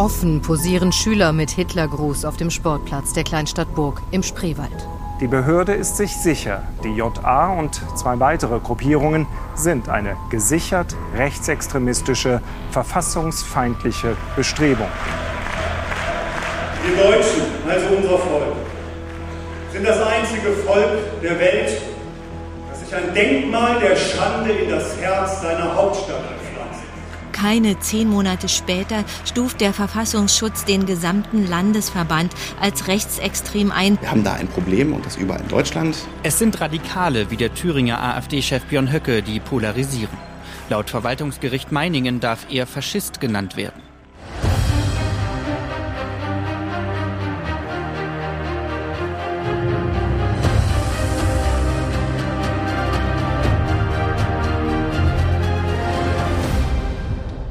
[0.00, 4.88] Offen posieren Schüler mit Hitlergruß auf dem Sportplatz der Kleinstadt Burg im Spreewald.
[5.20, 12.40] Die Behörde ist sich sicher, die JA und zwei weitere Gruppierungen sind eine gesichert rechtsextremistische,
[12.70, 14.88] verfassungsfeindliche Bestrebung.
[16.82, 18.56] Wir Deutschen, also unser Volk,
[19.70, 21.82] sind das einzige Volk der Welt,
[22.70, 26.39] das sich ein Denkmal der Schande in das Herz seiner Hauptstadt.
[27.40, 33.98] Keine zehn Monate später stuft der Verfassungsschutz den gesamten Landesverband als rechtsextrem ein.
[33.98, 35.96] Wir haben da ein Problem und das überall in Deutschland.
[36.22, 40.18] Es sind Radikale wie der Thüringer AfD-Chef Björn Höcke, die polarisieren.
[40.68, 43.89] Laut Verwaltungsgericht Meiningen darf er Faschist genannt werden.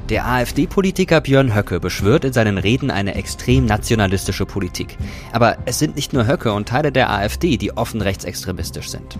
[0.10, 4.98] Der AfD-Politiker Björn Höcke beschwört in seinen Reden eine extrem nationalistische Politik.
[5.34, 9.20] Aber es sind nicht nur Höcke und Teile der AfD, die offen rechtsextremistisch sind.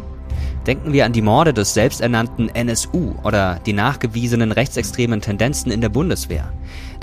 [0.66, 5.90] Denken wir an die Morde des selbsternannten NSU oder die nachgewiesenen rechtsextremen Tendenzen in der
[5.90, 6.52] Bundeswehr.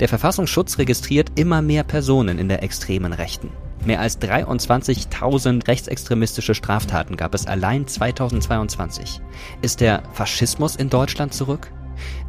[0.01, 3.51] Der Verfassungsschutz registriert immer mehr Personen in der extremen Rechten.
[3.85, 9.21] Mehr als 23.000 rechtsextremistische Straftaten gab es allein 2022.
[9.61, 11.71] Ist der Faschismus in Deutschland zurück?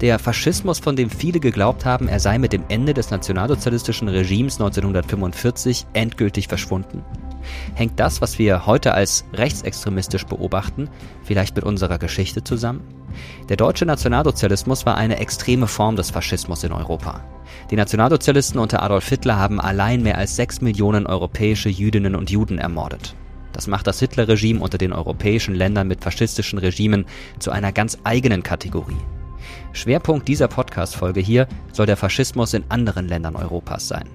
[0.00, 4.55] Der Faschismus, von dem viele geglaubt haben, er sei mit dem Ende des nationalsozialistischen Regimes
[4.60, 7.05] 1945 endgültig verschwunden?
[7.75, 10.88] Hängt das, was wir heute als rechtsextremistisch beobachten,
[11.22, 12.83] vielleicht mit unserer Geschichte zusammen?
[13.48, 17.25] Der deutsche Nationalsozialismus war eine extreme Form des Faschismus in Europa.
[17.70, 22.58] Die Nationalsozialisten unter Adolf Hitler haben allein mehr als sechs Millionen europäische Jüdinnen und Juden
[22.58, 23.14] ermordet.
[23.53, 27.06] Das macht das Hitlerregime unter den europäischen Ländern mit faschistischen Regimen
[27.38, 28.97] zu einer ganz eigenen Kategorie.
[29.72, 34.08] Schwerpunkt dieser Podcast-Folge hier soll der Faschismus in anderen Ländern Europas sein.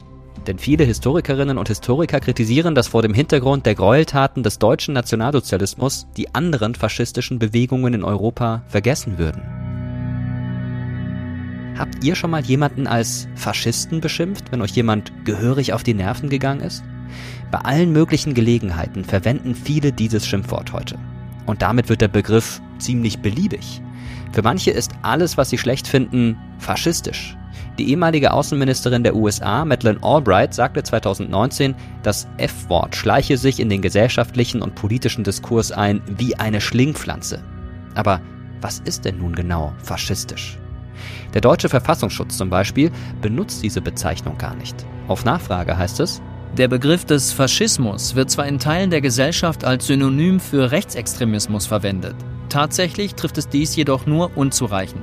[0.47, 6.07] Denn viele Historikerinnen und Historiker kritisieren, dass vor dem Hintergrund der Gräueltaten des deutschen Nationalsozialismus
[6.17, 9.41] die anderen faschistischen Bewegungen in Europa vergessen würden.
[11.77, 16.29] Habt ihr schon mal jemanden als Faschisten beschimpft, wenn euch jemand gehörig auf die Nerven
[16.29, 16.83] gegangen ist?
[17.51, 20.97] Bei allen möglichen Gelegenheiten verwenden viele dieses Schimpfwort heute.
[21.45, 23.81] Und damit wird der Begriff ziemlich beliebig.
[24.33, 27.37] Für manche ist alles, was sie schlecht finden, faschistisch.
[27.77, 33.81] Die ehemalige Außenministerin der USA, Madeleine Albright, sagte 2019, das F-Wort schleiche sich in den
[33.81, 37.43] gesellschaftlichen und politischen Diskurs ein wie eine Schlingpflanze.
[37.95, 38.21] Aber
[38.61, 40.57] was ist denn nun genau faschistisch?
[41.33, 42.91] Der deutsche Verfassungsschutz zum Beispiel
[43.21, 44.75] benutzt diese Bezeichnung gar nicht.
[45.07, 46.21] Auf Nachfrage heißt es,
[46.57, 52.15] der Begriff des Faschismus wird zwar in Teilen der Gesellschaft als Synonym für Rechtsextremismus verwendet,
[52.53, 55.01] Tatsächlich trifft es dies jedoch nur unzureichend.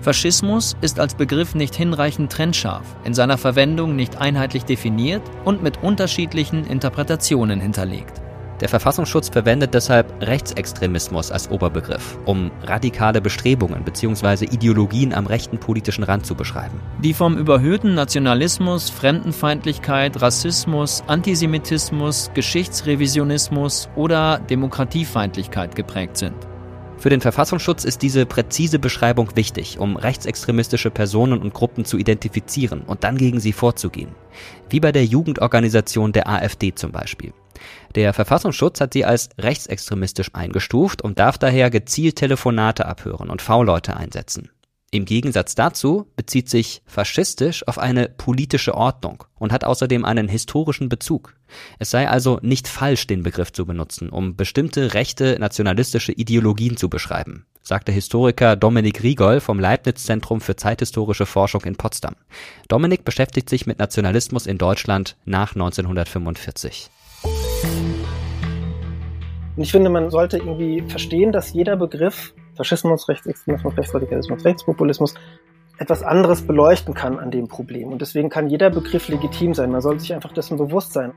[0.00, 5.82] Faschismus ist als Begriff nicht hinreichend trennscharf, in seiner Verwendung nicht einheitlich definiert und mit
[5.82, 8.22] unterschiedlichen Interpretationen hinterlegt.
[8.62, 14.46] Der Verfassungsschutz verwendet deshalb Rechtsextremismus als Oberbegriff, um radikale Bestrebungen bzw.
[14.46, 16.80] Ideologien am rechten politischen Rand zu beschreiben.
[17.02, 26.36] Die vom überhöhten Nationalismus, Fremdenfeindlichkeit, Rassismus, Antisemitismus, Geschichtsrevisionismus oder Demokratiefeindlichkeit geprägt sind.
[27.04, 32.80] Für den Verfassungsschutz ist diese präzise Beschreibung wichtig, um rechtsextremistische Personen und Gruppen zu identifizieren
[32.80, 34.08] und dann gegen sie vorzugehen.
[34.70, 37.34] Wie bei der Jugendorganisation der AfD zum Beispiel.
[37.94, 43.98] Der Verfassungsschutz hat sie als rechtsextremistisch eingestuft und darf daher gezielt Telefonate abhören und V-Leute
[43.98, 44.48] einsetzen.
[44.94, 50.88] Im Gegensatz dazu bezieht sich faschistisch auf eine politische Ordnung und hat außerdem einen historischen
[50.88, 51.34] Bezug.
[51.80, 56.88] Es sei also nicht falsch, den Begriff zu benutzen, um bestimmte rechte nationalistische Ideologien zu
[56.88, 62.14] beschreiben, sagte Historiker Dominik Riegol vom Leibniz-Zentrum für zeithistorische Forschung in Potsdam.
[62.68, 66.88] Dominik beschäftigt sich mit Nationalismus in Deutschland nach 1945.
[69.56, 75.14] Und ich finde, man sollte irgendwie verstehen, dass jeder Begriff Faschismus, Rechtsextremismus, Rechtsradikalismus, Rechtspopulismus
[75.78, 77.92] etwas anderes beleuchten kann an dem Problem.
[77.92, 79.72] Und deswegen kann jeder Begriff legitim sein.
[79.72, 81.12] Man sollte sich einfach dessen bewusst sein.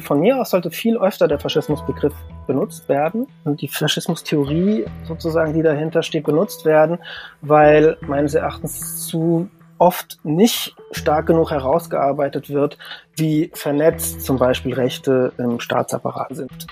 [0.00, 2.14] Von mir aus sollte viel öfter der Faschismusbegriff
[2.46, 6.98] benutzt werden und die Faschismustheorie sozusagen, die dahinter steht, benutzt werden,
[7.42, 12.78] weil meines Erachtens zu oft nicht stark genug herausgearbeitet wird,
[13.16, 16.66] wie vernetzt zum Beispiel Rechte im Staatsapparat sind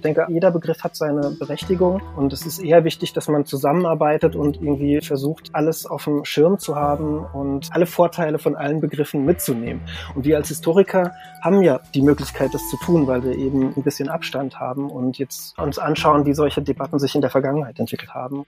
[0.00, 4.56] denke, jeder Begriff hat seine Berechtigung und es ist eher wichtig, dass man zusammenarbeitet und
[4.56, 9.82] irgendwie versucht, alles auf dem Schirm zu haben und alle Vorteile von allen Begriffen mitzunehmen.
[10.14, 11.12] Und wir als Historiker
[11.42, 15.18] haben ja die Möglichkeit, das zu tun, weil wir eben ein bisschen Abstand haben und
[15.18, 18.44] jetzt uns anschauen, wie solche Debatten sich in der Vergangenheit entwickelt haben.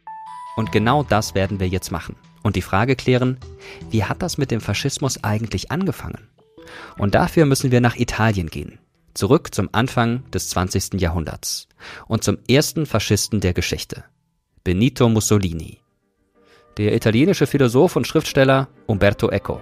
[0.56, 2.16] Und genau das werden wir jetzt machen.
[2.42, 3.38] und die Frage klären,
[3.90, 6.28] wie hat das mit dem Faschismus eigentlich angefangen?
[6.96, 8.78] Und dafür müssen wir nach Italien gehen,
[9.18, 11.00] zurück zum Anfang des 20.
[11.00, 11.66] Jahrhunderts
[12.06, 14.04] und zum ersten Faschisten der Geschichte,
[14.62, 15.80] Benito Mussolini.
[16.76, 19.60] Der italienische Philosoph und Schriftsteller Umberto Eco.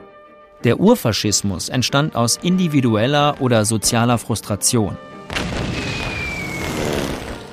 [0.64, 4.99] Der Urfaschismus entstand aus individueller oder sozialer Frustration.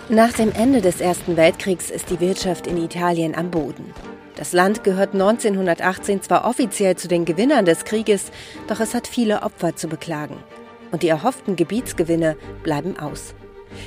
[0.09, 3.94] Nach dem Ende des Ersten Weltkriegs ist die Wirtschaft in Italien am Boden.
[4.35, 8.31] Das Land gehört 1918 zwar offiziell zu den Gewinnern des Krieges,
[8.67, 10.35] doch es hat viele Opfer zu beklagen.
[10.94, 13.34] Und die erhofften Gebietsgewinne bleiben aus.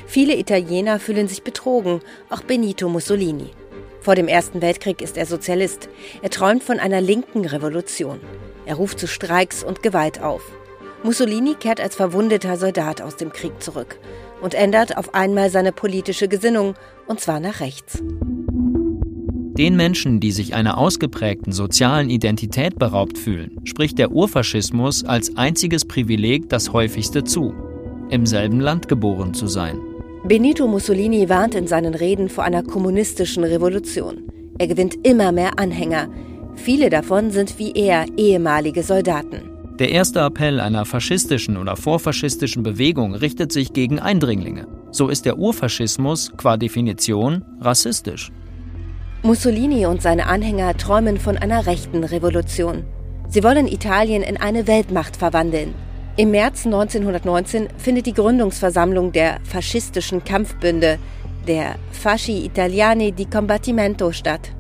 [0.09, 2.01] Viele Italiener fühlen sich betrogen,
[2.31, 3.53] auch Benito Mussolini.
[4.01, 5.89] Vor dem Ersten Weltkrieg ist er Sozialist.
[6.23, 8.21] Er träumt von einer linken Revolution.
[8.67, 10.43] Er ruft zu Streiks und Gewalt auf.
[11.05, 14.01] Mussolini kehrt als verwundeter Soldat aus dem Krieg zurück
[14.43, 16.75] und ändert auf einmal seine politische Gesinnung,
[17.07, 18.03] und zwar nach rechts.
[19.59, 25.87] Den Menschen, die sich einer ausgeprägten sozialen Identität beraubt fühlen, spricht der Urfaschismus als einziges
[25.87, 27.55] Privileg das häufigste zu,
[28.11, 29.79] im selben Land geboren zu sein.
[30.25, 34.25] Benito Mussolini warnt in seinen Reden vor einer kommunistischen Revolution.
[34.59, 36.09] Er gewinnt immer mehr Anhänger.
[36.57, 39.51] Viele davon sind wie er ehemalige Soldaten.
[39.79, 44.67] Der erste Appell einer faschistischen oder vorfaschistischen Bewegung richtet sich gegen Eindringlinge.
[44.91, 48.31] So ist der Urfaschismus qua Definition rassistisch.
[49.23, 52.85] Mussolini und seine Anhänger träumen von einer rechten Revolution.
[53.29, 55.75] Sie wollen Italien in eine Weltmacht verwandeln.
[56.17, 60.99] Im März 1919 findet die Gründungsversammlung der faschistischen Kampfbünde,
[61.49, 64.53] der Fasci Italiani di Combattimento, statt.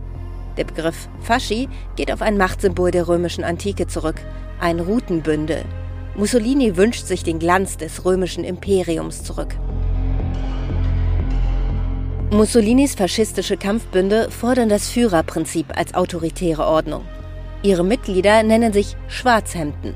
[0.56, 4.17] Der Begriff Fasci geht auf ein Machtsymbol der römischen Antike zurück,
[4.61, 5.64] ein Routenbündel.
[6.17, 9.55] Mussolini wünscht sich den Glanz des römischen Imperiums zurück.
[12.31, 17.05] Mussolinis faschistische Kampfbünde fordern das Führerprinzip als autoritäre Ordnung.
[17.62, 19.94] Ihre Mitglieder nennen sich Schwarzhemden.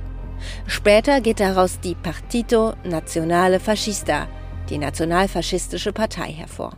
[0.66, 4.28] Später geht daraus die Partito Nazionale Fascista,
[4.70, 6.76] die nationalfaschistische Partei, hervor.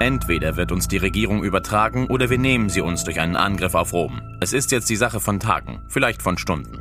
[0.00, 3.92] Entweder wird uns die Regierung übertragen oder wir nehmen sie uns durch einen Angriff auf
[3.92, 4.22] Rom.
[4.40, 6.80] Es ist jetzt die Sache von Tagen, vielleicht von Stunden.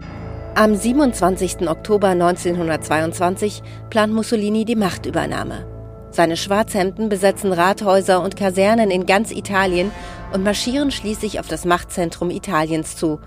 [0.56, 1.70] Am 27.
[1.70, 5.81] Oktober 1922 plant Mussolini die Machtübernahme.
[6.12, 9.92] Seine Schwarzhemden besetzen Rathäuser und Kasernen in ganz Italien
[10.34, 13.20] und marschieren schließlich auf das Machtzentrum Italiens zu,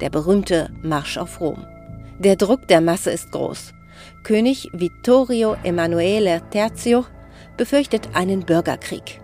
[0.00, 1.64] der berühmte Marsch auf Rom.
[2.18, 3.72] Der Druck der Masse ist groß.
[4.24, 7.02] König Vittorio Emanuele III.
[7.56, 9.20] befürchtet einen Bürgerkrieg.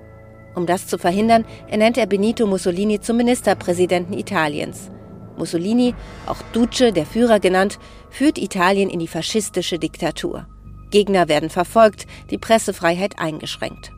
[0.55, 4.91] Um das zu verhindern, ernennt er Benito Mussolini zum Ministerpräsidenten Italiens.
[5.37, 5.95] Mussolini,
[6.27, 7.79] auch Duce, der Führer genannt,
[8.11, 10.47] führt Italien in die faschistische Diktatur.
[10.91, 13.93] Gegner werden verfolgt, die Pressefreiheit eingeschränkt.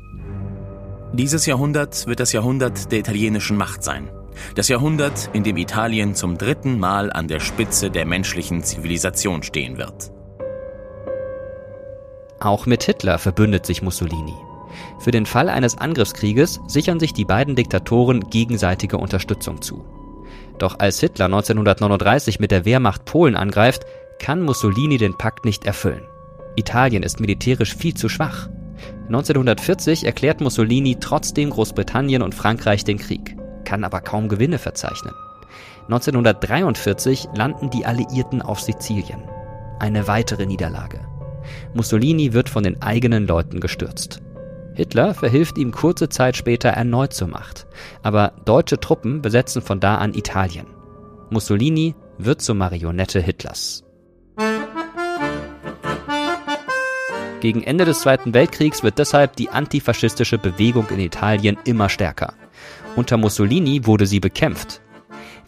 [1.13, 4.09] Dieses Jahrhundert wird das Jahrhundert der italienischen Macht sein.
[4.55, 9.77] Das Jahrhundert, in dem Italien zum dritten Mal an der Spitze der menschlichen Zivilisation stehen
[9.77, 10.13] wird.
[12.39, 14.35] Auch mit Hitler verbündet sich Mussolini.
[14.99, 19.85] Für den Fall eines Angriffskrieges sichern sich die beiden Diktatoren gegenseitige Unterstützung zu.
[20.59, 23.85] Doch als Hitler 1939 mit der Wehrmacht Polen angreift,
[24.19, 26.07] kann Mussolini den Pakt nicht erfüllen.
[26.56, 28.49] Italien ist militärisch viel zu schwach.
[29.06, 35.14] 1940 erklärt Mussolini trotzdem Großbritannien und Frankreich den Krieg, kann aber kaum Gewinne verzeichnen.
[35.85, 39.23] 1943 landen die Alliierten auf Sizilien.
[39.78, 41.00] Eine weitere Niederlage.
[41.75, 44.23] Mussolini wird von den eigenen Leuten gestürzt.
[44.75, 47.66] Hitler verhilft ihm kurze Zeit später erneut zur Macht,
[48.02, 50.66] aber deutsche Truppen besetzen von da an Italien.
[51.30, 53.85] Mussolini wird zur Marionette Hitlers.
[57.40, 62.35] Gegen Ende des Zweiten Weltkriegs wird deshalb die antifaschistische Bewegung in Italien immer stärker.
[62.97, 64.82] Unter Mussolini wurde sie bekämpft.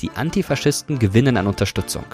[0.00, 2.06] Die Antifaschisten gewinnen an Unterstützung.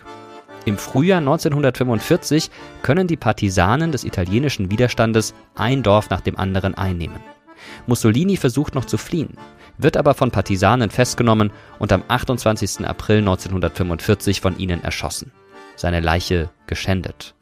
[0.64, 2.50] Im Frühjahr 1945
[2.82, 7.20] können die Partisanen des italienischen Widerstandes ein Dorf nach dem anderen einnehmen.
[7.87, 9.38] Mussolini versucht noch zu fliehen,
[9.78, 12.87] wird aber von Partisanen festgenommen und am 28.
[12.87, 15.30] April 1945 von ihnen erschossen.
[15.76, 17.35] Seine Leiche geschändet.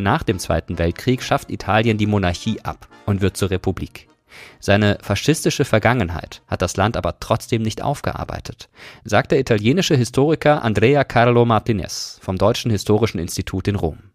[0.00, 4.08] Nach dem Zweiten Weltkrieg schafft Italien die Monarchie ab und wird zur Republik.
[4.58, 8.70] Seine faschistische Vergangenheit hat das Land aber trotzdem nicht aufgearbeitet,
[9.04, 14.09] sagt der italienische Historiker Andrea Carlo Martinez vom Deutschen Historischen Institut in Rom.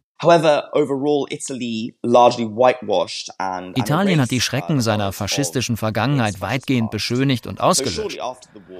[3.75, 8.19] Italien hat die Schrecken seiner faschistischen Vergangenheit weitgehend beschönigt und ausgelöscht.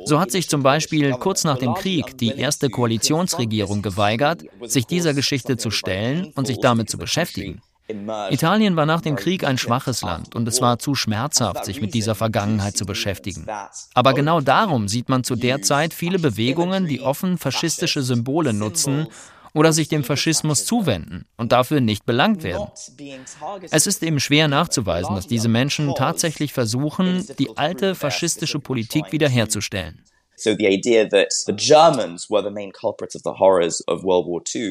[0.06, 5.14] So hat sich zum Beispiel kurz nach dem Krieg die erste Koalitionsregierung geweigert, sich dieser
[5.14, 7.62] Geschichte zu stellen und sich damit zu beschäftigen.
[8.32, 11.94] Italien war nach dem Krieg ein schwaches Land und es war zu schmerzhaft, sich mit
[11.94, 13.46] dieser Vergangenheit zu beschäftigen.
[13.94, 19.08] Aber genau darum sieht man zu der Zeit viele Bewegungen, die offen faschistische Symbole nutzen
[19.56, 22.68] oder sich dem Faschismus zuwenden und dafür nicht belangt werden.
[23.72, 30.04] Es ist eben schwer nachzuweisen, dass diese Menschen tatsächlich versuchen, die alte faschistische Politik wiederherzustellen.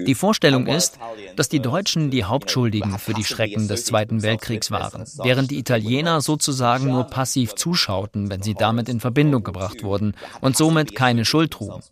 [0.05, 0.99] Die Vorstellung ist,
[1.37, 6.21] dass die Deutschen die Hauptschuldigen für die Schrecken des Zweiten Weltkriegs waren, während die Italiener
[6.21, 11.53] sozusagen nur passiv zuschauten, wenn sie damit in Verbindung gebracht wurden und somit keine Schuld
[11.53, 11.83] trugen.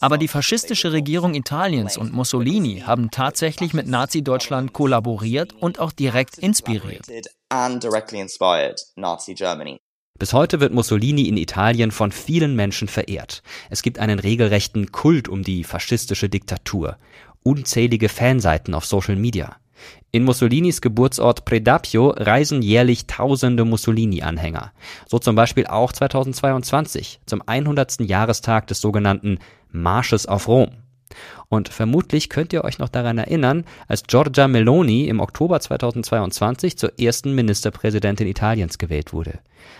[0.00, 6.38] Aber die faschistische Regierung Italiens und Mussolini haben tatsächlich mit Nazi-Deutschland kollaboriert und auch direkt
[6.38, 7.06] inspiriert.
[10.18, 13.42] Bis heute wird Mussolini in Italien von vielen Menschen verehrt.
[13.68, 16.96] Es gibt einen regelrechten Kult um die faschistische Diktatur.
[17.42, 19.56] Unzählige Fanseiten auf Social Media.
[20.10, 24.72] In Mussolinis Geburtsort Predapio reisen jährlich tausende Mussolini-Anhänger.
[25.06, 28.00] So zum Beispiel auch 2022 zum 100.
[28.00, 29.38] Jahrestag des sogenannten
[29.70, 30.70] Marsches auf Rom.
[31.48, 36.98] Und vermutlich könnt ihr euch noch daran erinnern, als Giorgia Meloni im Oktober 2022 zur
[36.98, 39.38] ersten Ministerpräsidentin Italiens gewählt wurde.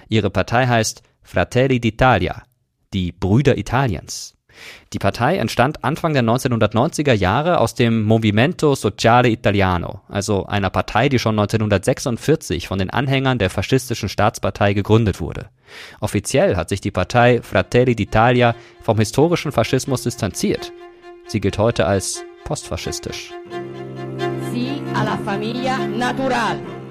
[0.08, 2.42] Ihre Partei heißt Fratelli d'Italia,
[2.92, 4.36] die Brüder Italiens.
[4.92, 11.08] Die Partei entstand Anfang der 1990er Jahre aus dem Movimento Sociale Italiano, also einer Partei,
[11.08, 15.50] die schon 1946 von den Anhängern der faschistischen Staatspartei gegründet wurde.
[16.00, 20.72] Offiziell hat sich die Partei Fratelli d'Italia vom historischen Faschismus distanziert
[21.26, 23.32] Sie gilt heute als postfaschistisch.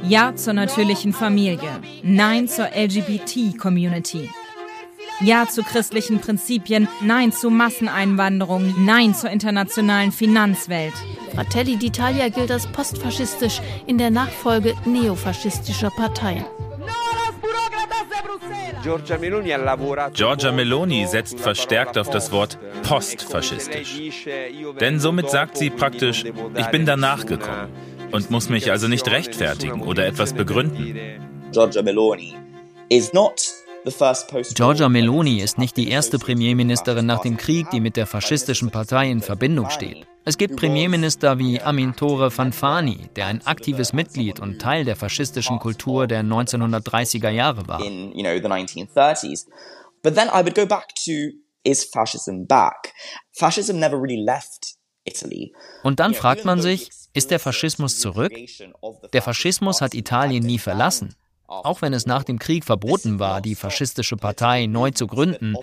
[0.08, 1.70] Ja zur natürlichen Familie.
[2.04, 4.30] Nein zur LGBT-Community.
[5.22, 6.88] Ja zu christlichen Prinzipien.
[7.02, 8.76] Nein zu Masseneinwanderung.
[8.86, 10.94] Nein zur internationalen Finanzwelt.
[11.34, 16.46] Fratelli d'Italia gilt als postfaschistisch in der Nachfolge neofaschistischer Parteien.
[20.14, 24.00] Giorgia Meloni setzt verstärkt auf das Wort postfaschistisch.
[24.80, 27.70] Denn somit sagt sie praktisch, ich bin danach gekommen
[28.12, 30.96] und muss mich also nicht rechtfertigen oder etwas begründen.
[31.52, 32.36] Giorgia Meloni
[32.90, 33.65] is not
[34.56, 39.12] Giorgia Meloni ist nicht die erste Premierministerin nach dem Krieg, die mit der faschistischen Partei
[39.12, 40.08] in Verbindung steht.
[40.26, 46.08] Es gibt Premierminister wie Amintore Fanfani, der ein aktives Mitglied und Teil der faschistischen Kultur
[46.08, 47.80] der 1930er Jahre war.
[50.04, 51.12] But then I would go back to
[51.64, 52.94] is fascism back?
[53.34, 54.76] Fascism never really left
[55.84, 58.34] und dann fragt man sich, ist der Faschismus zurück?
[59.14, 61.16] Der Faschismus hat Italien nie verlassen.
[61.48, 65.56] Auch wenn es nach dem Krieg verboten war, die faschistische Partei neu zu gründen,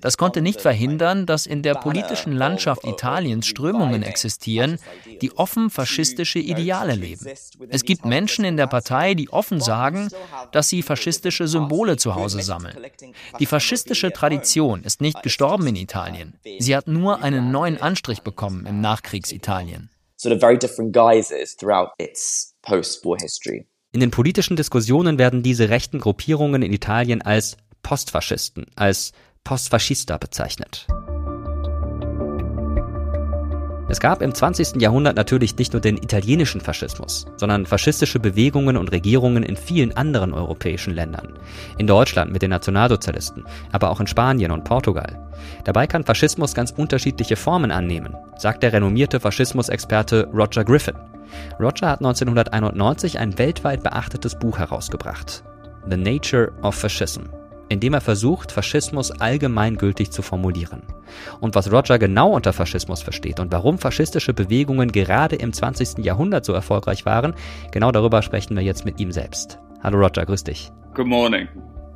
[0.00, 4.78] das konnte nicht verhindern, dass in der politischen Landschaft Italiens Strömungen existieren,
[5.22, 7.26] die offen faschistische Ideale leben.
[7.70, 10.08] Es gibt Menschen in der Partei, die offen sagen,
[10.52, 12.76] dass sie faschistische Symbole zu Hause sammeln.
[13.38, 16.38] Die faschistische Tradition ist nicht gestorben in Italien.
[16.58, 19.90] Sie hat nur einen neuen Anstrich bekommen im Nachkriegsitalien.
[20.16, 23.69] Sort of very different guises throughout its post-war history.
[23.92, 30.86] In den politischen Diskussionen werden diese rechten Gruppierungen in Italien als Postfaschisten, als Postfascista bezeichnet.
[33.90, 34.80] Es gab im 20.
[34.80, 40.32] Jahrhundert natürlich nicht nur den italienischen Faschismus, sondern faschistische Bewegungen und Regierungen in vielen anderen
[40.32, 41.32] europäischen Ländern.
[41.76, 45.18] In Deutschland mit den Nationalsozialisten, aber auch in Spanien und Portugal.
[45.64, 50.94] Dabei kann Faschismus ganz unterschiedliche Formen annehmen, sagt der renommierte Faschismusexperte Roger Griffin.
[51.58, 55.42] Roger hat 1991 ein weltweit beachtetes Buch herausgebracht,
[55.90, 57.22] The Nature of Fascism,
[57.70, 60.82] in dem er versucht, Faschismus allgemeingültig zu formulieren.
[61.40, 66.04] Und was Roger genau unter Faschismus versteht und warum faschistische Bewegungen gerade im 20.
[66.04, 67.32] Jahrhundert so erfolgreich waren,
[67.70, 69.60] genau darüber sprechen wir jetzt mit ihm selbst.
[69.82, 70.70] Hallo Roger, grüß dich.
[70.94, 71.48] Good morning.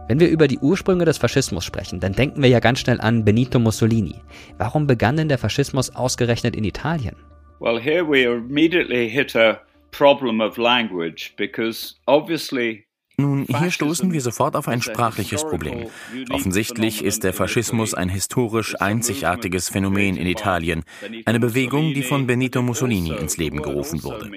[0.07, 3.25] Wenn wir über die Ursprünge des Faschismus sprechen, dann denken wir ja ganz schnell an
[3.25, 4.21] Benito Mussolini.
[4.59, 7.17] Warum begann denn der Faschismus ausgerechnet in Italien?
[7.59, 12.85] Well, here we immediately hit a problem of language because obviously
[13.17, 15.87] nun, hier stoßen wir sofort auf ein sprachliches Problem.
[16.31, 20.85] Offensichtlich ist der Faschismus ein historisch einzigartiges Phänomen in Italien,
[21.25, 24.31] eine Bewegung, die von Benito Mussolini ins Leben gerufen wurde.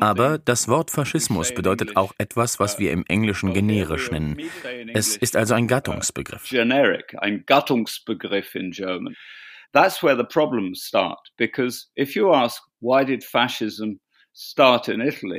[0.00, 4.38] Aber das Wort Faschismus bedeutet auch etwas, was wir im Englischen generisch nennen.
[4.92, 6.48] Es ist also ein Gattungsbegriff.
[6.48, 9.16] Generic, ein Gattungsbegriff in German.
[9.72, 11.20] That's where the problems start.
[11.36, 14.00] Because if you ask, why did fascism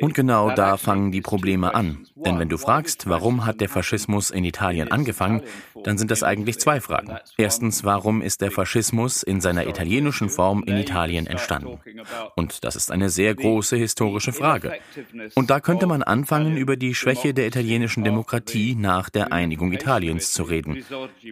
[0.02, 2.06] Und genau da fangen die Probleme an.
[2.16, 5.42] Denn wenn du fragst, warum hat der Faschismus in Italien angefangen,
[5.84, 7.18] dann sind das eigentlich zwei Fragen.
[7.38, 11.80] Erstens, warum ist der Faschismus in seiner italienischen Form in Italien entstanden?
[12.36, 14.74] Und das ist eine sehr große historische Frage.
[15.36, 20.34] Und da könnte man anfangen, über die Schwäche der italienischen Demokratie nach der Einigung Italiens
[20.34, 20.86] zu reden.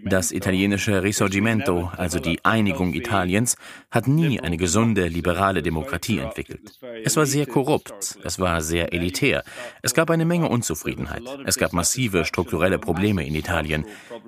[0.05, 3.57] Das italienische Risorgimento, also die Einigung Italiens,
[3.91, 6.79] hat nie eine gesunde liberale Demokratie entwickelt.
[7.03, 9.43] Es war sehr korrupt, es war sehr elitär,
[9.81, 13.85] es gab eine Menge Unzufriedenheit, es gab massive strukturelle Probleme in Italien.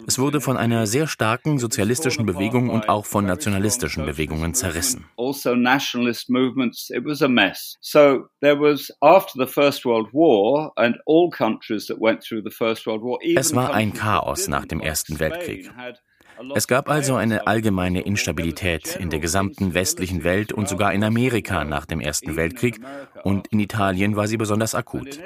[0.07, 5.05] Es wurde von einer sehr starken sozialistischen Bewegung und auch von nationalistischen Bewegungen zerrissen.
[5.17, 7.77] Also nationalist movements, it was a mess.
[7.81, 12.55] So there was after the First World War and all countries that went through the
[12.55, 13.19] First World War.
[13.35, 15.71] Es war ein Chaos nach dem Ersten Weltkrieg.
[16.55, 21.63] Es gab also eine allgemeine Instabilität in der gesamten westlichen Welt und sogar in Amerika
[21.63, 22.79] nach dem Ersten Weltkrieg
[23.23, 25.19] und in Italien war sie besonders akut.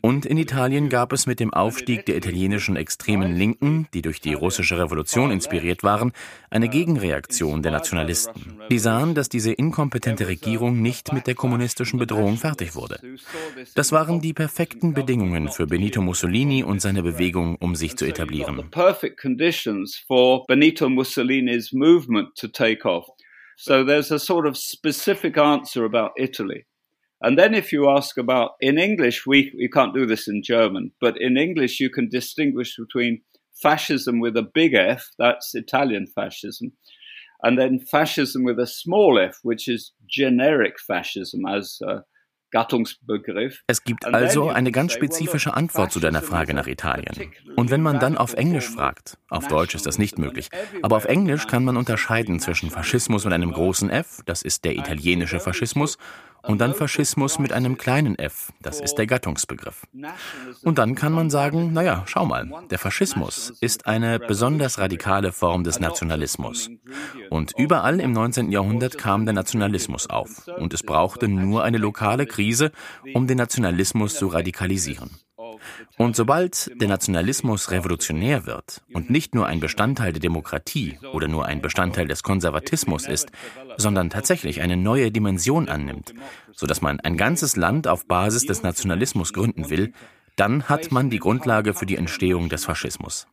[0.00, 4.34] Und in Italien gab es mit dem Aufstieg der italienischen extremen Linken, die durch die
[4.34, 6.12] russische Revolution inspiriert waren,
[6.50, 8.60] eine Gegenreaktion der Nationalisten.
[8.70, 13.00] Die sahen, dass diese inkompetente Regierung nicht mit der kommunistischen Bedrohung fertig wurde.
[13.74, 18.70] Das waren die perfekten Bedingungen für Benito Mussolini und seine Bewegung, um sich zu etablieren.
[20.48, 23.06] Benito Mussolini's movement to take off.
[23.58, 26.66] So there's a sort of specific answer about Italy.
[27.22, 30.92] And then if you ask about, in English, we, we can't do this in German,
[31.00, 33.22] but in English you can distinguish between
[33.62, 36.72] fascism with a big F, that's Italian fascism,
[37.42, 42.00] and then fascism with a small f, which is generic fascism, as uh,
[43.66, 47.32] Es gibt also eine ganz spezifische Antwort zu deiner Frage nach Italien.
[47.56, 50.48] Und wenn man dann auf Englisch fragt, auf Deutsch ist das nicht möglich,
[50.82, 54.76] aber auf Englisch kann man unterscheiden zwischen Faschismus mit einem großen F, das ist der
[54.76, 55.98] italienische Faschismus,
[56.46, 59.86] und dann Faschismus mit einem kleinen f, das ist der Gattungsbegriff.
[60.62, 65.64] Und dann kann man sagen, naja, schau mal, der Faschismus ist eine besonders radikale Form
[65.64, 66.70] des Nationalismus.
[67.30, 68.50] Und überall im 19.
[68.50, 70.48] Jahrhundert kam der Nationalismus auf.
[70.58, 72.72] Und es brauchte nur eine lokale Krise,
[73.14, 75.10] um den Nationalismus zu radikalisieren.
[75.96, 81.46] Und sobald der Nationalismus revolutionär wird und nicht nur ein Bestandteil der Demokratie oder nur
[81.46, 83.30] ein Bestandteil des Konservatismus ist,
[83.76, 86.14] sondern tatsächlich eine neue Dimension annimmt,
[86.52, 89.92] sodass man ein ganzes Land auf Basis des Nationalismus gründen will,
[90.36, 93.26] dann hat man die Grundlage für die Entstehung des Faschismus.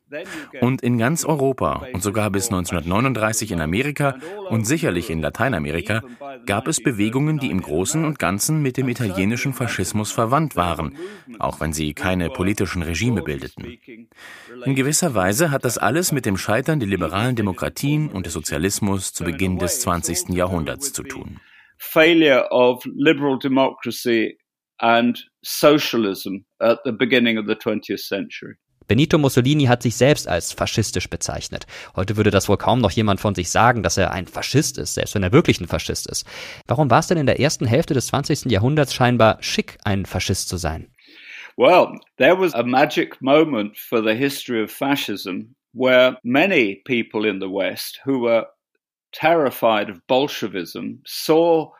[0.61, 4.15] Und in ganz Europa und sogar bis 1939 in Amerika
[4.49, 6.03] und sicherlich in Lateinamerika
[6.45, 10.95] gab es Bewegungen, die im Großen und Ganzen mit dem italienischen Faschismus verwandt waren,
[11.39, 13.77] auch wenn sie keine politischen Regime bildeten.
[14.65, 19.11] In gewisser Weise hat das alles mit dem Scheitern der liberalen Demokratien und des Sozialismus
[19.11, 20.29] zu Beginn des 20.
[20.29, 21.39] Jahrhunderts zu tun.
[21.77, 24.37] Failure of liberal democracy
[24.79, 28.55] and socialism at the beginning of the 20th century.
[28.87, 31.65] Benito Mussolini hat sich selbst als faschistisch bezeichnet.
[31.95, 34.95] Heute würde das wohl kaum noch jemand von sich sagen, dass er ein Faschist ist,
[34.95, 36.27] selbst wenn er wirklich ein Faschist ist.
[36.67, 38.51] Warum war es denn in der ersten Hälfte des 20.
[38.51, 40.91] Jahrhunderts scheinbar schick, ein Faschist zu sein?
[41.55, 47.39] Well, there was a magic moment for the history of fascism where many people in
[47.39, 48.47] the West who were
[49.11, 51.71] terrified of Bolshevism saw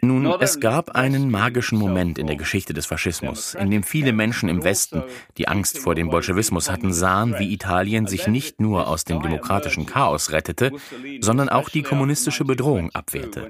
[0.00, 4.48] nun, es gab einen magischen Moment in der Geschichte des Faschismus, in dem viele Menschen
[4.48, 5.04] im Westen,
[5.38, 9.86] die Angst vor dem Bolschewismus hatten, sahen, wie Italien sich nicht nur aus dem demokratischen
[9.86, 10.72] Chaos rettete,
[11.20, 13.48] sondern auch die kommunistische Bedrohung abwehrte.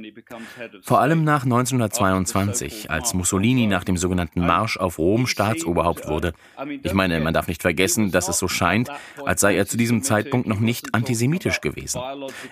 [0.83, 6.35] Vor allem nach 1922, als Mussolini nach dem sogenannten Marsch auf Rom Staatsoberhaupt wurde.
[6.83, 8.91] Ich meine, man darf nicht vergessen, dass es so scheint,
[9.25, 12.03] als sei er zu diesem Zeitpunkt noch nicht antisemitisch gewesen.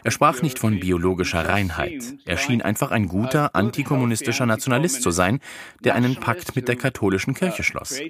[0.03, 2.15] Er sprach nicht von biologischer Reinheit.
[2.25, 5.41] Er schien einfach ein ein guter antikommunistischer Nationalist zu sein,
[5.81, 8.01] der einen Pakt mit der katholischen Kirche schloss.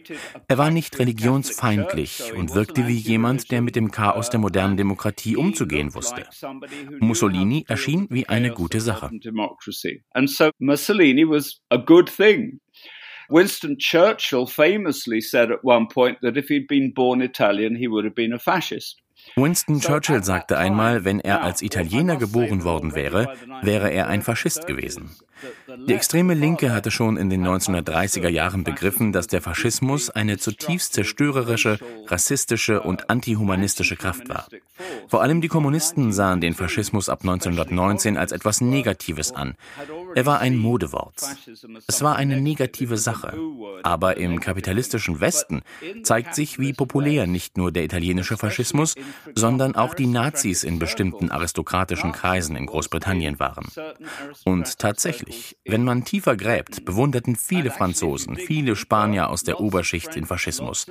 [0.49, 5.37] Er war nicht religionsfeindlich und wirkte wie jemand, der mit dem Chaos der modernen Demokratie
[5.37, 6.27] umzugehen wusste.
[7.01, 9.11] Mussolini erschien wie eine gute Sache.
[13.31, 18.05] Winston Churchill famously said at one point that if he'd been born Italian, he would
[18.05, 19.02] have been a fascist.
[19.37, 24.67] Winston Churchill sagte einmal, wenn er als Italiener geboren worden wäre, wäre er ein Faschist
[24.67, 25.17] gewesen.
[25.89, 30.93] Die extreme Linke hatte schon in den 1930er Jahren begriffen, dass der Faschismus eine zutiefst
[30.93, 34.47] zerstörerische, rassistische und antihumanistische Kraft war.
[35.09, 39.55] Vor allem die Kommunisten sahen den Faschismus ab 1919 als etwas Negatives an.
[40.15, 41.15] Er war ein Modewort.
[41.87, 43.39] Es war eine negative Sache.
[43.83, 45.63] Aber im kapitalistischen Westen
[46.03, 48.95] zeigt sich, wie populär nicht nur der italienische Faschismus,
[49.35, 53.67] sondern auch die Nazis in bestimmten aristokratischen Kreisen in Großbritannien waren.
[54.45, 60.27] Und tatsächlich, wenn man tiefer gräbt, bewunderten viele Franzosen, viele Spanier aus der Oberschicht den
[60.27, 60.87] Faschismus,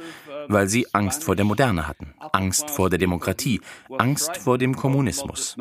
[0.47, 3.61] weil sie Angst vor der Moderne hatten, Angst vor der Demokratie,
[3.97, 5.55] Angst vor dem Kommunismus.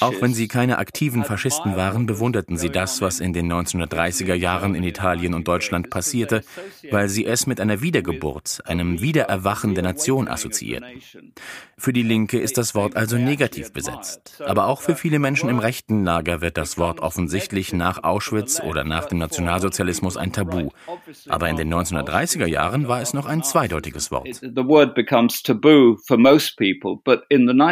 [0.00, 4.74] Auch wenn sie keine aktiven Faschisten waren, bewunderten sie das, was in den 1930er Jahren
[4.74, 6.42] in Italien und Deutschland passierte,
[6.90, 11.00] weil sie es mit einer Wiedergeburt, einem Wiedererwachen der Nation assoziierten.
[11.78, 14.40] Für die Linke ist das Wort also negativ besetzt.
[14.46, 18.84] Aber auch für viele Menschen im rechten Lager wird das Wort offensichtlich nach Auschwitz oder
[18.84, 20.70] nach dem Nationalsozialismus ein Tabu.
[21.28, 24.28] Aber in den 1930er Jahren war es noch ein zweideutiges Wort.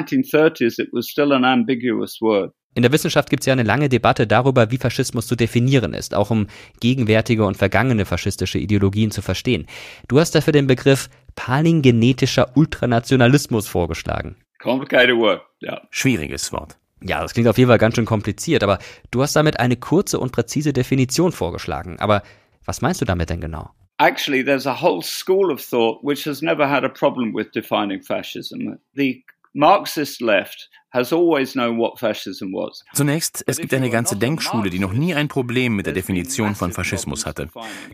[0.08, 1.44] The word becomes taboo for most people, but in the 1930s it was still an
[1.44, 2.52] ambiguous word.
[2.74, 6.14] In der Wissenschaft gibt es ja eine lange Debatte darüber, wie Faschismus zu definieren ist,
[6.14, 6.46] auch um
[6.80, 9.66] gegenwärtige und vergangene faschistische Ideologien zu verstehen.
[10.06, 14.36] Du hast dafür den Begriff palingenetischer Ultranationalismus vorgeschlagen.
[14.60, 15.80] Complicated word, ja.
[15.90, 16.76] Schwieriges Wort.
[17.02, 18.78] Ja, das klingt auf jeden Fall ganz schön kompliziert, aber
[19.10, 21.98] du hast damit eine kurze und präzise Definition vorgeschlagen.
[21.98, 22.22] Aber
[22.66, 23.70] was meinst du damit denn genau?
[23.98, 28.02] Actually, there's a whole school of thought which has never had a problem with defining
[28.02, 28.78] fascism.
[28.94, 30.68] The Marxist left
[32.92, 36.72] Zunächst, es gibt eine ganze Denkschule, die noch nie ein Problem mit der Definition von
[36.72, 37.48] Faschismus hatte.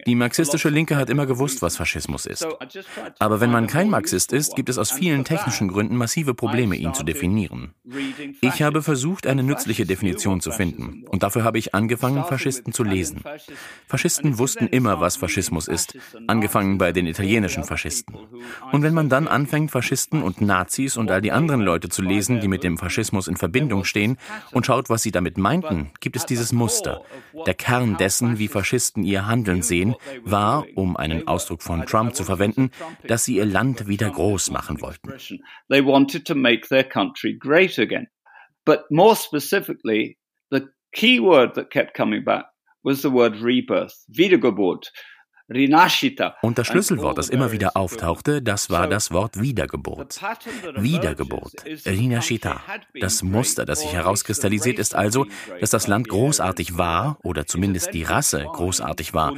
[0.06, 2.46] Die marxistische Linke hat immer gewusst, was Faschismus ist.
[3.18, 6.94] Aber wenn man kein Marxist ist, gibt es aus vielen technischen Gründen massive Probleme, ihn
[6.94, 7.74] zu definieren.
[8.40, 11.04] Ich habe versucht, eine nützliche Definition zu finden.
[11.08, 13.22] Und dafür habe ich angefangen, Faschisten zu lesen.
[13.86, 18.16] Faschisten wussten immer, was Faschismus ist, angefangen bei den italienischen Faschisten.
[18.72, 22.40] Und wenn man dann anfängt, Faschisten und Nazis und all die anderen Leute zu lesen,
[22.40, 24.16] die mit dem Faschismus in Verbindung stehen
[24.52, 27.02] und schaut, was sie damit meinten, gibt es dieses Muster.
[27.44, 32.22] Der Kern dessen, wie Faschisten ihr Handeln sehen, war, um einen Ausdruck von Trump zu
[32.22, 32.70] verwenden,
[33.08, 35.12] dass sie ihr Land wieder groß machen wollten.
[38.64, 40.18] But more specifically,
[40.50, 42.46] the key word that kept coming back
[42.82, 44.92] was the word rebirth, Wiedergeburt.
[46.42, 50.20] Und das Schlüsselwort, das immer wieder auftauchte, das war das Wort Wiedergeburt.
[50.74, 52.60] Wiedergeburt, Rinashita.
[53.00, 55.26] Das Muster, das sich herauskristallisiert, ist also,
[55.60, 59.34] dass das Land großartig war oder zumindest die Rasse großartig war,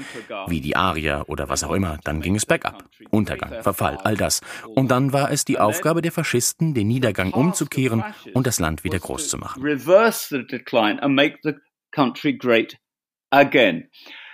[0.47, 1.99] wie die Arier oder was auch immer.
[2.05, 2.89] Dann ging es bergab.
[3.11, 4.41] Untergang, Verfall, all das.
[4.75, 8.99] Und dann war es die Aufgabe der Faschisten, den Niedergang umzukehren und das Land wieder
[8.99, 9.63] groß zu machen.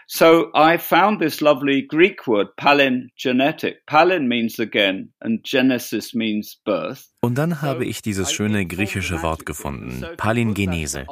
[0.07, 3.87] So I found this lovely Greek word, palingenetic.
[3.87, 7.09] Palin means again and Genesis means birth.
[7.21, 11.07] Und dann habe ich dieses schöne griechische Wort gefunden, Palingenese.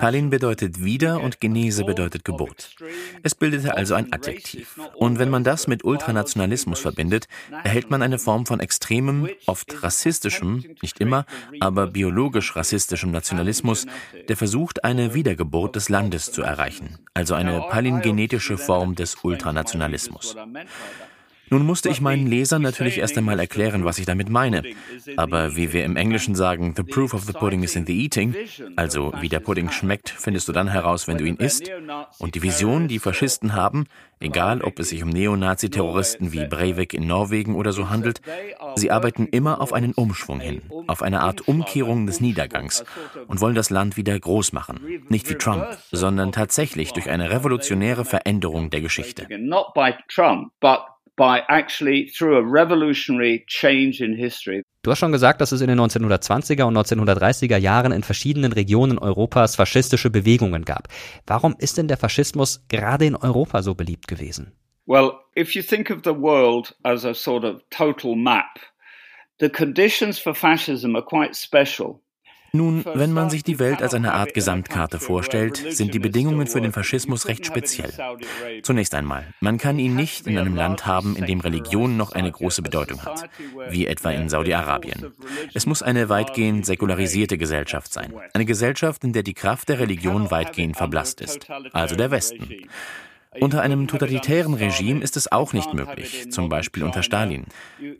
[0.00, 2.74] Palin bedeutet wieder und Genese bedeutet Geburt.
[3.22, 4.80] Es bildete also ein Adjektiv.
[4.94, 7.28] Und wenn man das mit Ultranationalismus verbindet,
[7.64, 11.26] erhält man eine Form von extremem, oft rassistischem, nicht immer,
[11.60, 13.84] aber biologisch rassistischem Nationalismus,
[14.26, 20.36] der versucht, eine Wiedergeburt des Landes zu erreichen, also eine palingenetische Form des Ultranationalismus.
[21.50, 24.62] Nun musste ich meinen Lesern natürlich erst einmal erklären, was ich damit meine.
[25.16, 28.34] Aber wie wir im Englischen sagen, the proof of the pudding is in the eating,
[28.76, 31.70] also wie der Pudding schmeckt, findest du dann heraus, wenn du ihn isst.
[32.18, 33.86] Und die Vision, die Faschisten haben,
[34.20, 38.20] egal ob es sich um Neonazi-Terroristen wie Breivik in Norwegen oder so handelt,
[38.76, 42.84] sie arbeiten immer auf einen Umschwung hin, auf eine Art Umkehrung des Niedergangs
[43.26, 44.80] und wollen das Land wieder groß machen.
[45.08, 49.26] Nicht wie Trump, sondern tatsächlich durch eine revolutionäre Veränderung der Geschichte
[51.18, 54.62] by actually through a revolutionary change in history.
[54.82, 58.98] Du hast schon gesagt, dass es in den 1920er und 1930er Jahren in verschiedenen Regionen
[58.98, 60.88] Europas faschistische Bewegungen gab.
[61.26, 64.52] Warum ist denn der Faschismus gerade in Europa so beliebt gewesen?
[64.86, 68.60] Well, if you think of the world as a sort of total map,
[69.40, 72.00] the conditions for fascism are quite special.
[72.52, 76.60] Nun, wenn man sich die Welt als eine Art Gesamtkarte vorstellt, sind die Bedingungen für
[76.60, 77.92] den Faschismus recht speziell.
[78.62, 82.32] Zunächst einmal, man kann ihn nicht in einem Land haben, in dem Religion noch eine
[82.32, 83.28] große Bedeutung hat,
[83.68, 85.12] wie etwa in Saudi-Arabien.
[85.54, 90.30] Es muss eine weitgehend säkularisierte Gesellschaft sein, eine Gesellschaft, in der die Kraft der Religion
[90.30, 92.68] weitgehend verblasst ist, also der Westen.
[93.40, 97.44] Unter einem totalitären Regime ist es auch nicht möglich, zum Beispiel unter Stalin.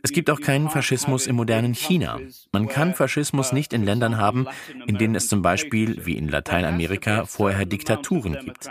[0.03, 2.19] Es gibt auch keinen Faschismus im modernen China.
[2.51, 4.47] Man kann Faschismus nicht in Ländern haben,
[4.87, 8.69] in denen es zum Beispiel, wie in Lateinamerika, vorher Diktaturen gibt.